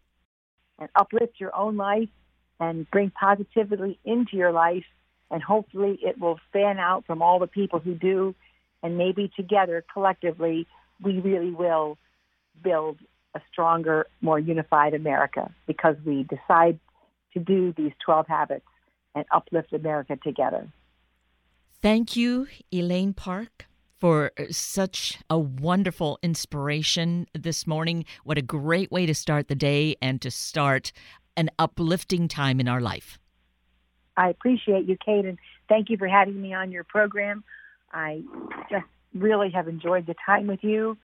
And 0.79 0.89
uplift 0.95 1.41
your 1.41 1.55
own 1.57 1.77
life 1.77 2.11
and 2.61 2.89
bring 2.93 3.11
positivity 3.11 3.99
into 4.05 4.37
your 4.37 4.53
life. 4.53 4.85
And 5.33 5.43
hopefully 5.43 5.99
it 6.01 6.21
will 6.21 6.39
fan 6.53 6.79
out 6.79 7.07
from 7.07 7.23
all 7.23 7.41
the 7.41 7.49
people 7.49 7.81
who 7.81 7.95
do. 7.95 8.37
And 8.85 8.97
maybe 8.97 9.33
together, 9.35 9.85
collectively, 9.93 10.69
we 11.03 11.21
really 11.21 11.51
will 11.51 11.99
build 12.63 12.99
a 13.35 13.41
stronger, 13.51 14.07
more 14.21 14.39
unified 14.39 14.95
America 14.95 15.53
because 15.67 15.97
we 16.05 16.25
decide 16.25 16.79
to 17.33 17.41
do 17.41 17.75
these 17.77 17.93
12 18.05 18.27
habits 18.27 18.67
and 19.15 19.25
uplift 19.33 19.73
America 19.73 20.17
together. 20.23 20.69
Thank 21.83 22.17
you, 22.17 22.47
Elaine 22.73 23.13
Park, 23.13 23.67
for 23.99 24.33
uh, 24.39 24.45
such 24.51 25.19
a 25.29 25.39
wonderful 25.39 26.19
inspiration 26.23 27.27
this 27.35 27.67
morning. 27.67 28.05
What 28.23 28.39
a 28.39 28.43
great 28.43 28.91
way 28.91 29.07
to 29.07 29.15
start 29.15 29.49
the 29.49 29.55
day 29.55 29.97
and 30.01 30.23
to 30.23 30.31
start 30.31 30.93
an 31.37 31.51
uplifting 31.59 32.29
time 32.29 32.61
in 32.61 32.69
our 32.69 32.81
life. 32.81 33.19
I 34.17 34.29
appreciate 34.29 34.87
you, 34.87 34.97
Kate, 35.05 35.25
and 35.25 35.39
thank 35.69 35.91
you 35.91 35.97
for 35.97 36.07
having 36.07 36.41
me 36.41 36.55
on 36.55 36.71
your 36.71 36.85
program. 36.85 37.43
I 37.93 38.23
just 38.71 38.87
really 39.15 39.51
have 39.51 39.69
enjoyed 39.69 40.07
the 40.07 40.15
time 40.27 40.47
with 40.47 40.61
you. 40.63 40.97